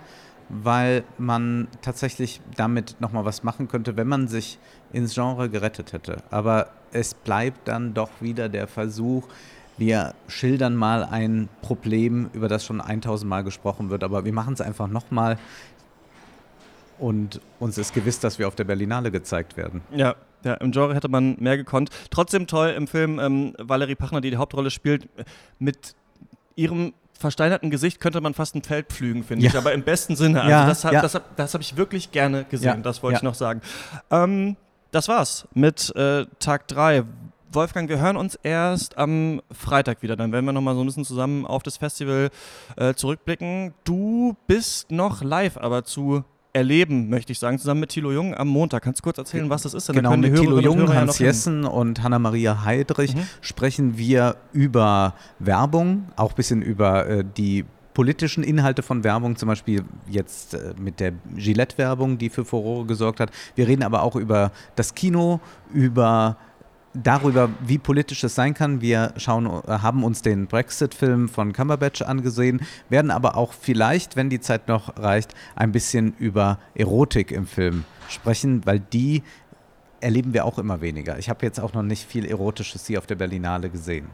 weil 0.48 1.04
man 1.18 1.68
tatsächlich 1.82 2.40
damit 2.56 2.96
nochmal 3.00 3.24
was 3.24 3.42
machen 3.42 3.68
könnte, 3.68 3.96
wenn 3.96 4.08
man 4.08 4.28
sich 4.28 4.58
ins 4.92 5.14
Genre 5.14 5.50
gerettet 5.50 5.92
hätte. 5.92 6.18
Aber 6.30 6.68
es 6.92 7.14
bleibt 7.14 7.68
dann 7.68 7.94
doch 7.94 8.10
wieder 8.20 8.48
der 8.48 8.66
Versuch, 8.66 9.28
wir 9.76 10.14
schildern 10.26 10.74
mal 10.74 11.04
ein 11.04 11.48
Problem, 11.62 12.30
über 12.32 12.48
das 12.48 12.64
schon 12.64 12.80
1000 12.80 13.28
Mal 13.28 13.44
gesprochen 13.44 13.90
wird, 13.90 14.02
aber 14.02 14.24
wir 14.24 14.32
machen 14.32 14.54
es 14.54 14.60
einfach 14.60 14.88
nochmal. 14.88 15.38
Und 16.98 17.40
uns 17.60 17.78
ist 17.78 17.94
gewiss, 17.94 18.18
dass 18.18 18.40
wir 18.40 18.48
auf 18.48 18.56
der 18.56 18.64
Berlinale 18.64 19.12
gezeigt 19.12 19.56
werden. 19.56 19.82
Ja, 19.94 20.16
ja, 20.44 20.54
im 20.54 20.72
Genre 20.72 20.94
hätte 20.94 21.08
man 21.08 21.36
mehr 21.38 21.56
gekonnt. 21.56 21.90
Trotzdem 22.10 22.48
toll 22.48 22.70
im 22.70 22.88
Film 22.88 23.20
ähm, 23.20 23.54
Valerie 23.58 23.94
Pachner, 23.94 24.20
die 24.20 24.30
die 24.30 24.36
Hauptrolle 24.36 24.70
spielt, 24.70 25.08
mit 25.60 25.94
ihrem 26.56 26.92
versteinerten 27.18 27.70
Gesicht 27.70 28.00
könnte 28.00 28.20
man 28.20 28.32
fast 28.32 28.54
ein 28.54 28.62
Feld 28.62 28.86
pflügen, 28.88 29.24
finde 29.24 29.44
ja. 29.44 29.50
ich. 29.50 29.56
Aber 29.56 29.72
im 29.72 29.82
besten 29.82 30.16
Sinne. 30.16 30.40
Also 30.40 30.50
ja, 30.50 30.66
das, 30.66 30.82
ja. 30.84 31.02
das, 31.02 31.20
das 31.36 31.54
habe 31.54 31.62
ich 31.62 31.76
wirklich 31.76 32.12
gerne 32.12 32.44
gesehen, 32.44 32.82
das 32.82 33.02
wollte 33.02 33.18
ich 33.18 33.22
noch 33.22 33.34
sagen. 33.34 33.60
Ähm, 34.10 34.56
das 34.92 35.08
war's 35.08 35.46
mit 35.52 35.94
äh, 35.96 36.26
Tag 36.38 36.68
3. 36.68 37.04
Wolfgang, 37.50 37.88
wir 37.88 37.98
hören 37.98 38.16
uns 38.16 38.36
erst 38.42 38.98
am 38.98 39.42
Freitag 39.50 40.02
wieder. 40.02 40.16
Dann 40.16 40.32
werden 40.32 40.44
wir 40.44 40.52
nochmal 40.52 40.74
so 40.74 40.82
ein 40.82 40.86
bisschen 40.86 41.04
zusammen 41.04 41.46
auf 41.46 41.62
das 41.62 41.78
Festival 41.78 42.30
äh, 42.76 42.94
zurückblicken. 42.94 43.74
Du 43.84 44.36
bist 44.46 44.90
noch 44.90 45.22
live, 45.22 45.56
aber 45.56 45.84
zu 45.84 46.24
erleben, 46.52 47.08
möchte 47.08 47.32
ich 47.32 47.38
sagen, 47.38 47.58
zusammen 47.58 47.80
mit 47.80 47.90
Thilo 47.90 48.12
Jung 48.12 48.34
am 48.34 48.48
Montag. 48.48 48.82
Kannst 48.82 49.00
du 49.00 49.04
kurz 49.04 49.18
erzählen, 49.18 49.50
was 49.50 49.62
das 49.62 49.74
ist? 49.74 49.88
Dann 49.88 49.96
genau, 49.96 50.16
mit 50.16 50.34
Thilo 50.36 50.58
Jung, 50.58 50.92
Hans 50.92 51.18
ja 51.18 51.26
Jessen 51.26 51.64
und 51.64 52.02
Hanna-Maria 52.02 52.64
Heidrich 52.64 53.14
mhm. 53.14 53.22
sprechen 53.40 53.98
wir 53.98 54.36
über 54.52 55.14
Werbung, 55.38 56.06
auch 56.16 56.30
ein 56.30 56.36
bisschen 56.36 56.62
über 56.62 57.06
äh, 57.06 57.24
die 57.36 57.64
politischen 57.98 58.44
Inhalte 58.44 58.82
von 58.82 59.02
Werbung, 59.02 59.36
zum 59.36 59.48
Beispiel 59.48 59.82
jetzt 60.08 60.54
äh, 60.54 60.72
mit 60.78 61.00
der 61.00 61.14
Gillette-Werbung, 61.34 62.16
die 62.16 62.30
für 62.30 62.44
Furore 62.44 62.86
gesorgt 62.86 63.18
hat. 63.18 63.30
Wir 63.56 63.66
reden 63.66 63.82
aber 63.82 64.02
auch 64.02 64.14
über 64.14 64.52
das 64.76 64.94
Kino, 64.94 65.40
über 65.72 66.36
darüber, 67.02 67.50
wie 67.64 67.78
politisch 67.78 68.24
es 68.24 68.34
sein 68.34 68.54
kann. 68.54 68.80
Wir 68.80 69.12
schauen, 69.16 69.46
äh, 69.46 69.70
haben 69.78 70.04
uns 70.04 70.22
den 70.22 70.46
Brexit-Film 70.46 71.28
von 71.28 71.52
Cumberbatch 71.52 72.02
angesehen, 72.02 72.60
werden 72.88 73.10
aber 73.10 73.36
auch 73.36 73.52
vielleicht, 73.52 74.16
wenn 74.16 74.30
die 74.30 74.40
Zeit 74.40 74.68
noch 74.68 74.96
reicht, 74.96 75.34
ein 75.56 75.72
bisschen 75.72 76.14
über 76.18 76.58
Erotik 76.74 77.30
im 77.30 77.46
Film 77.46 77.84
sprechen, 78.08 78.64
weil 78.66 78.80
die 78.80 79.22
erleben 80.00 80.32
wir 80.32 80.44
auch 80.44 80.58
immer 80.58 80.80
weniger. 80.80 81.18
Ich 81.18 81.28
habe 81.28 81.44
jetzt 81.44 81.60
auch 81.60 81.72
noch 81.72 81.82
nicht 81.82 82.08
viel 82.08 82.24
Erotisches 82.24 82.86
hier 82.86 82.98
auf 82.98 83.06
der 83.06 83.16
Berlinale 83.16 83.68
gesehen. 83.68 84.06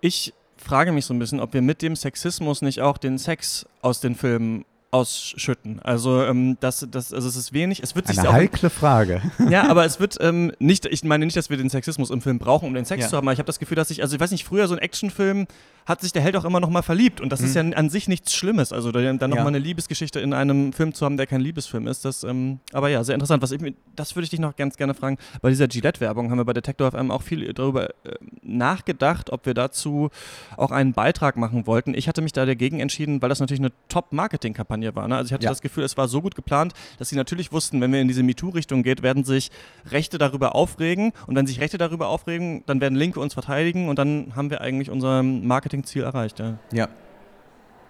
Ich 0.00 0.32
frage 0.56 0.92
mich 0.92 1.06
so 1.06 1.14
ein 1.14 1.18
bisschen, 1.18 1.40
ob 1.40 1.54
wir 1.54 1.62
mit 1.62 1.82
dem 1.82 1.96
Sexismus 1.96 2.62
nicht 2.62 2.80
auch 2.80 2.98
den 2.98 3.18
Sex 3.18 3.66
aus 3.82 4.00
den 4.00 4.14
Filmen 4.14 4.64
ausschütten. 4.90 5.80
Also 5.80 6.22
ähm, 6.22 6.56
das, 6.60 6.86
das, 6.90 7.12
also 7.12 7.28
es 7.28 7.36
ist 7.36 7.52
wenig. 7.52 7.82
Es 7.82 7.94
wird 7.94 8.06
sich 8.06 8.18
Eine 8.18 8.32
heikle 8.32 8.70
Frage. 8.70 9.22
Ja, 9.50 9.68
aber 9.68 9.84
es 9.84 9.98
wird 10.00 10.16
ähm, 10.20 10.52
nicht. 10.58 10.86
Ich 10.86 11.04
meine 11.04 11.24
nicht, 11.24 11.36
dass 11.36 11.48
wir 11.48 11.56
den 11.56 11.70
Sexismus 11.70 12.10
im 12.10 12.20
Film 12.20 12.38
brauchen, 12.38 12.66
um 12.66 12.74
den 12.74 12.84
Sex 12.84 13.02
ja. 13.02 13.08
zu 13.08 13.16
haben. 13.16 13.26
Aber 13.26 13.32
ich 13.32 13.38
habe 13.38 13.46
das 13.46 13.58
Gefühl, 13.58 13.76
dass 13.76 13.90
ich, 13.90 14.02
also 14.02 14.14
ich 14.14 14.20
weiß 14.20 14.30
nicht, 14.30 14.44
früher 14.44 14.68
so 14.68 14.74
ein 14.74 14.78
Actionfilm 14.80 15.46
hat 15.88 16.02
sich 16.02 16.12
der 16.12 16.20
Held 16.20 16.36
auch 16.36 16.44
immer 16.44 16.60
noch 16.60 16.68
mal 16.68 16.82
verliebt 16.82 17.22
und 17.22 17.32
das 17.32 17.40
mhm. 17.40 17.46
ist 17.46 17.54
ja 17.54 17.62
an 17.62 17.88
sich 17.88 18.08
nichts 18.08 18.34
Schlimmes. 18.34 18.74
Also 18.74 18.92
dann 18.92 19.16
noch 19.18 19.36
ja. 19.36 19.42
mal 19.42 19.48
eine 19.48 19.58
Liebesgeschichte 19.58 20.20
in 20.20 20.34
einem 20.34 20.74
Film 20.74 20.92
zu 20.92 21.06
haben, 21.06 21.16
der 21.16 21.26
kein 21.26 21.40
Liebesfilm 21.40 21.86
ist. 21.86 22.04
Das, 22.04 22.24
ähm, 22.24 22.60
aber 22.74 22.90
ja, 22.90 23.02
sehr 23.04 23.14
interessant. 23.14 23.42
Was 23.42 23.52
ich, 23.52 23.74
das 23.96 24.14
würde 24.14 24.24
ich 24.24 24.30
dich 24.30 24.38
noch 24.38 24.54
ganz 24.54 24.76
gerne 24.76 24.92
fragen. 24.92 25.16
Bei 25.40 25.48
dieser 25.48 25.66
Gillette-Werbung 25.66 26.30
haben 26.30 26.36
wir 26.36 26.44
bei 26.44 26.52
Detektor 26.52 26.90
FM 26.92 27.10
auch 27.10 27.22
viel 27.22 27.52
darüber 27.54 27.88
äh, 27.88 28.16
nachgedacht, 28.42 29.30
ob 29.30 29.46
wir 29.46 29.54
dazu 29.54 30.10
auch 30.58 30.72
einen 30.72 30.92
Beitrag 30.92 31.36
machen 31.38 31.66
wollten. 31.66 31.94
Ich 31.94 32.06
hatte 32.06 32.20
mich 32.20 32.32
da 32.32 32.44
dagegen 32.44 32.80
entschieden, 32.80 33.22
weil 33.22 33.30
das 33.30 33.40
natürlich 33.40 33.60
eine 33.60 33.72
Top-Marketing-Kampagne 33.88 34.77
war. 34.94 35.08
Ne? 35.08 35.16
Also 35.16 35.28
ich 35.28 35.32
hatte 35.32 35.44
ja. 35.44 35.50
das 35.50 35.60
Gefühl, 35.60 35.84
es 35.84 35.96
war 35.96 36.08
so 36.08 36.22
gut 36.22 36.34
geplant, 36.34 36.72
dass 36.98 37.08
sie 37.08 37.16
natürlich 37.16 37.52
wussten, 37.52 37.80
wenn 37.80 37.92
wir 37.92 38.00
in 38.00 38.08
diese 38.08 38.22
MeToo-Richtung 38.22 38.82
geht, 38.82 39.02
werden 39.02 39.24
sich 39.24 39.50
Rechte 39.90 40.18
darüber 40.18 40.54
aufregen 40.54 41.12
und 41.26 41.36
wenn 41.36 41.46
sich 41.46 41.60
Rechte 41.60 41.78
darüber 41.78 42.08
aufregen, 42.08 42.62
dann 42.66 42.80
werden 42.80 42.96
Linke 42.96 43.20
uns 43.20 43.34
verteidigen 43.34 43.88
und 43.88 43.98
dann 43.98 44.32
haben 44.36 44.50
wir 44.50 44.60
eigentlich 44.60 44.90
unser 44.90 45.22
Marketing-Ziel 45.22 46.02
erreicht. 46.02 46.38
Ja. 46.40 46.58
ja 46.72 46.88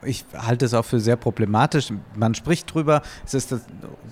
ich 0.03 0.25
halte 0.37 0.65
es 0.65 0.75
auch 0.75 0.85
für 0.85 1.01
sehr 1.01 1.17
problematisch. 1.17 1.93
Man 2.15 2.35
spricht 2.35 2.73
drüber, 2.73 3.03
es 3.25 3.35
ist 3.35 3.55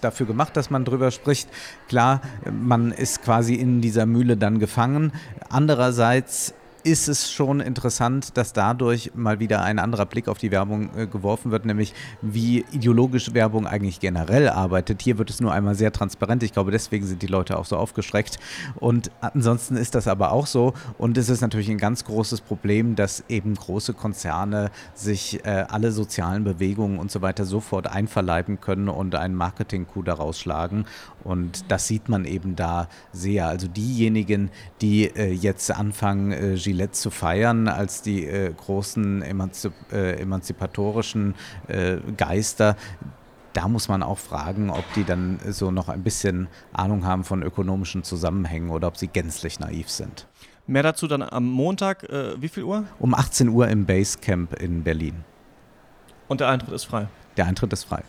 dafür 0.00 0.26
gemacht, 0.26 0.56
dass 0.56 0.70
man 0.70 0.84
drüber 0.84 1.10
spricht. 1.10 1.48
Klar, 1.88 2.20
man 2.50 2.92
ist 2.92 3.22
quasi 3.22 3.54
in 3.54 3.80
dieser 3.80 4.06
Mühle 4.06 4.36
dann 4.36 4.58
gefangen. 4.58 5.12
Andererseits 5.48 6.54
ist 6.86 7.08
es 7.08 7.32
schon 7.32 7.58
interessant, 7.58 8.36
dass 8.36 8.52
dadurch 8.52 9.10
mal 9.16 9.40
wieder 9.40 9.60
ein 9.60 9.80
anderer 9.80 10.06
Blick 10.06 10.28
auf 10.28 10.38
die 10.38 10.52
Werbung 10.52 10.88
äh, 10.96 11.08
geworfen 11.08 11.50
wird, 11.50 11.66
nämlich 11.66 11.92
wie 12.22 12.64
ideologisch 12.70 13.34
Werbung 13.34 13.66
eigentlich 13.66 13.98
generell 13.98 14.48
arbeitet. 14.48 15.02
Hier 15.02 15.18
wird 15.18 15.28
es 15.28 15.40
nur 15.40 15.52
einmal 15.52 15.74
sehr 15.74 15.90
transparent. 15.90 16.44
Ich 16.44 16.52
glaube, 16.52 16.70
deswegen 16.70 17.04
sind 17.04 17.22
die 17.22 17.26
Leute 17.26 17.58
auch 17.58 17.64
so 17.64 17.76
aufgeschreckt. 17.76 18.38
Und 18.76 19.10
ansonsten 19.20 19.76
ist 19.76 19.96
das 19.96 20.06
aber 20.06 20.30
auch 20.30 20.46
so. 20.46 20.74
Und 20.96 21.18
es 21.18 21.28
ist 21.28 21.40
natürlich 21.40 21.68
ein 21.70 21.78
ganz 21.78 22.04
großes 22.04 22.40
Problem, 22.42 22.94
dass 22.94 23.24
eben 23.28 23.56
große 23.56 23.92
Konzerne 23.92 24.70
sich 24.94 25.44
äh, 25.44 25.64
alle 25.68 25.90
sozialen 25.90 26.44
Bewegungen 26.44 27.00
und 27.00 27.10
so 27.10 27.20
weiter 27.20 27.46
sofort 27.46 27.88
einverleiben 27.88 28.60
können 28.60 28.88
und 28.88 29.16
einen 29.16 29.34
Marketing-Coup 29.34 30.04
daraus 30.04 30.38
schlagen. 30.38 30.84
Und 31.26 31.70
das 31.72 31.88
sieht 31.88 32.08
man 32.08 32.24
eben 32.24 32.54
da 32.54 32.88
sehr. 33.12 33.48
Also 33.48 33.66
diejenigen, 33.66 34.50
die 34.80 35.06
äh, 35.06 35.32
jetzt 35.32 35.70
anfangen, 35.72 36.30
äh, 36.30 36.54
Gillette 36.54 36.92
zu 36.92 37.10
feiern 37.10 37.66
als 37.66 38.00
die 38.02 38.24
äh, 38.24 38.52
großen 38.52 39.22
emanzip 39.22 39.72
äh, 39.92 40.20
emanzipatorischen 40.20 41.34
äh, 41.66 41.96
Geister, 42.16 42.76
da 43.52 43.68
muss 43.68 43.88
man 43.88 44.02
auch 44.02 44.18
fragen, 44.18 44.70
ob 44.70 44.84
die 44.94 45.04
dann 45.04 45.40
so 45.48 45.70
noch 45.70 45.88
ein 45.88 46.02
bisschen 46.02 46.48
Ahnung 46.72 47.04
haben 47.04 47.24
von 47.24 47.42
ökonomischen 47.42 48.04
Zusammenhängen 48.04 48.70
oder 48.70 48.86
ob 48.86 48.96
sie 48.96 49.08
gänzlich 49.08 49.58
naiv 49.58 49.88
sind. 49.88 50.26
Mehr 50.66 50.82
dazu 50.82 51.06
dann 51.06 51.22
am 51.22 51.46
Montag, 51.46 52.04
äh, 52.04 52.40
wie 52.40 52.48
viel 52.48 52.64
Uhr? 52.64 52.84
Um 52.98 53.14
18 53.14 53.48
Uhr 53.48 53.68
im 53.68 53.86
Basecamp 53.86 54.60
in 54.60 54.82
Berlin. 54.82 55.24
Und 56.28 56.40
der 56.40 56.48
Eintritt 56.48 56.72
ist 56.72 56.84
frei? 56.84 57.08
Der 57.36 57.46
Eintritt 57.46 57.72
ist 57.72 57.84
frei. 57.84 58.02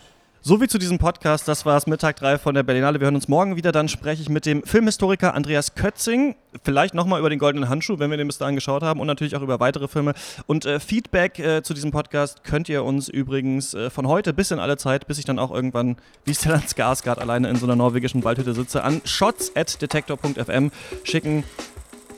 So 0.47 0.61
wie 0.61 0.69
zu 0.69 0.77
diesem 0.77 0.97
Podcast. 0.97 1.45
Das 1.49 1.65
war 1.65 1.75
es 1.75 1.87
Mittag 1.87 2.15
3 2.15 2.37
von 2.37 2.55
der 2.55 2.63
Berlinale. 2.63 3.01
Wir 3.01 3.07
hören 3.07 3.15
uns 3.15 3.27
morgen 3.27 3.57
wieder. 3.57 3.73
Dann 3.73 3.89
spreche 3.89 4.21
ich 4.21 4.29
mit 4.29 4.45
dem 4.45 4.63
Filmhistoriker 4.63 5.33
Andreas 5.33 5.75
Kötzing. 5.75 6.37
Vielleicht 6.63 6.93
nochmal 6.93 7.19
über 7.19 7.29
den 7.29 7.37
Goldenen 7.37 7.67
Handschuh, 7.67 7.99
wenn 7.99 8.09
wir 8.11 8.15
den 8.15 8.27
bis 8.27 8.37
dahin 8.37 8.55
geschaut 8.55 8.81
haben. 8.81 9.01
Und 9.01 9.07
natürlich 9.07 9.35
auch 9.35 9.41
über 9.41 9.59
weitere 9.59 9.89
Filme. 9.89 10.13
Und 10.45 10.65
äh, 10.65 10.79
Feedback 10.79 11.37
äh, 11.37 11.63
zu 11.63 11.73
diesem 11.73 11.91
Podcast 11.91 12.45
könnt 12.45 12.69
ihr 12.69 12.85
uns 12.85 13.09
übrigens 13.09 13.73
äh, 13.73 13.89
von 13.89 14.07
heute 14.07 14.31
bis 14.31 14.51
in 14.51 14.59
alle 14.59 14.77
Zeit, 14.77 15.05
bis 15.07 15.19
ich 15.19 15.25
dann 15.25 15.37
auch 15.37 15.51
irgendwann 15.51 15.97
wie 16.23 16.33
Stellan 16.33 16.63
Skarsgård 16.65 17.19
alleine 17.19 17.49
in 17.49 17.57
so 17.57 17.65
einer 17.65 17.75
norwegischen 17.75 18.23
Waldhütte 18.23 18.53
sitze, 18.53 18.85
an 18.85 19.01
shots.detektor.fm 19.03 20.71
schicken. 21.03 21.43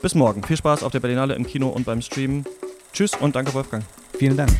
Bis 0.02 0.14
morgen. 0.14 0.44
Viel 0.44 0.56
Spaß 0.56 0.84
auf 0.84 0.92
der 0.92 1.00
Berlinale 1.00 1.34
im 1.34 1.48
Kino 1.48 1.66
und 1.66 1.84
beim 1.84 2.00
Stream. 2.00 2.44
Tschüss 2.92 3.10
und 3.16 3.34
danke, 3.34 3.52
Wolfgang. 3.54 3.82
Vielen 4.16 4.36
Dank. 4.36 4.52